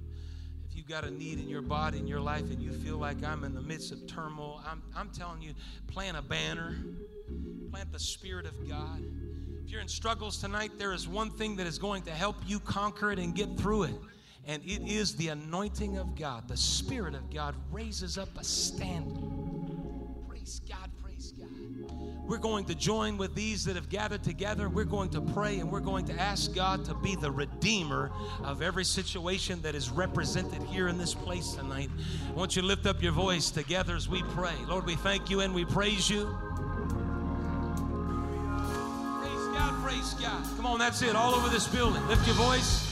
If 0.66 0.74
you've 0.74 0.88
got 0.88 1.04
a 1.04 1.10
need 1.10 1.38
in 1.38 1.50
your 1.50 1.60
body, 1.60 1.98
in 1.98 2.06
your 2.06 2.20
life, 2.20 2.50
and 2.50 2.62
you 2.62 2.72
feel 2.72 2.96
like 2.96 3.22
I'm 3.22 3.44
in 3.44 3.54
the 3.54 3.60
midst 3.60 3.92
of 3.92 4.06
turmoil, 4.06 4.62
I'm, 4.66 4.82
I'm 4.96 5.10
telling 5.10 5.42
you, 5.42 5.52
plant 5.88 6.16
a 6.16 6.22
banner, 6.22 6.74
plant 7.70 7.92
the 7.92 7.98
Spirit 7.98 8.46
of 8.46 8.66
God. 8.66 9.04
If 9.62 9.70
you're 9.70 9.82
in 9.82 9.88
struggles 9.88 10.38
tonight, 10.38 10.70
there 10.78 10.94
is 10.94 11.06
one 11.06 11.30
thing 11.30 11.56
that 11.56 11.66
is 11.66 11.78
going 11.78 12.02
to 12.04 12.12
help 12.12 12.36
you 12.46 12.60
conquer 12.60 13.12
it 13.12 13.18
and 13.18 13.34
get 13.34 13.58
through 13.58 13.82
it 13.84 13.94
And 14.46 14.62
it 14.64 14.82
is 14.88 15.14
the 15.16 15.28
anointing 15.28 15.98
of 15.98 16.16
God, 16.16 16.48
the 16.48 16.56
Spirit 16.56 17.14
of 17.14 17.30
God 17.30 17.54
raises 17.70 18.16
up 18.16 18.30
a 18.38 18.44
standard. 18.44 19.22
Praise 20.28 20.62
God, 20.68 20.90
praise 21.22 21.32
God. 21.38 21.48
We're 22.26 22.38
going 22.38 22.64
to 22.66 22.74
join 22.74 23.18
with 23.18 23.34
these 23.34 23.64
that 23.64 23.76
have 23.76 23.88
gathered 23.88 24.22
together. 24.22 24.68
We're 24.68 24.84
going 24.84 25.10
to 25.10 25.20
pray 25.20 25.58
and 25.58 25.70
we're 25.70 25.80
going 25.80 26.06
to 26.06 26.14
ask 26.14 26.54
God 26.54 26.84
to 26.86 26.94
be 26.94 27.16
the 27.16 27.30
redeemer 27.30 28.10
of 28.42 28.62
every 28.62 28.84
situation 28.84 29.60
that 29.62 29.74
is 29.74 29.90
represented 29.90 30.62
here 30.62 30.88
in 30.88 30.98
this 30.98 31.14
place 31.14 31.52
tonight. 31.52 31.90
I 32.28 32.32
want 32.32 32.56
you 32.56 32.62
to 32.62 32.68
lift 32.68 32.86
up 32.86 33.02
your 33.02 33.12
voice 33.12 33.50
together 33.50 33.96
as 33.96 34.08
we 34.08 34.22
pray. 34.34 34.54
Lord, 34.68 34.86
we 34.86 34.94
thank 34.96 35.30
you 35.30 35.40
and 35.40 35.54
we 35.54 35.64
praise 35.64 36.08
you. 36.08 36.24
Praise 39.20 39.46
God, 39.52 39.82
praise 39.82 40.14
God. 40.14 40.44
Come 40.56 40.66
on, 40.66 40.78
that's 40.78 41.02
it. 41.02 41.16
All 41.16 41.34
over 41.34 41.48
this 41.48 41.66
building. 41.68 42.06
Lift 42.06 42.26
your 42.26 42.36
voice. 42.36 42.91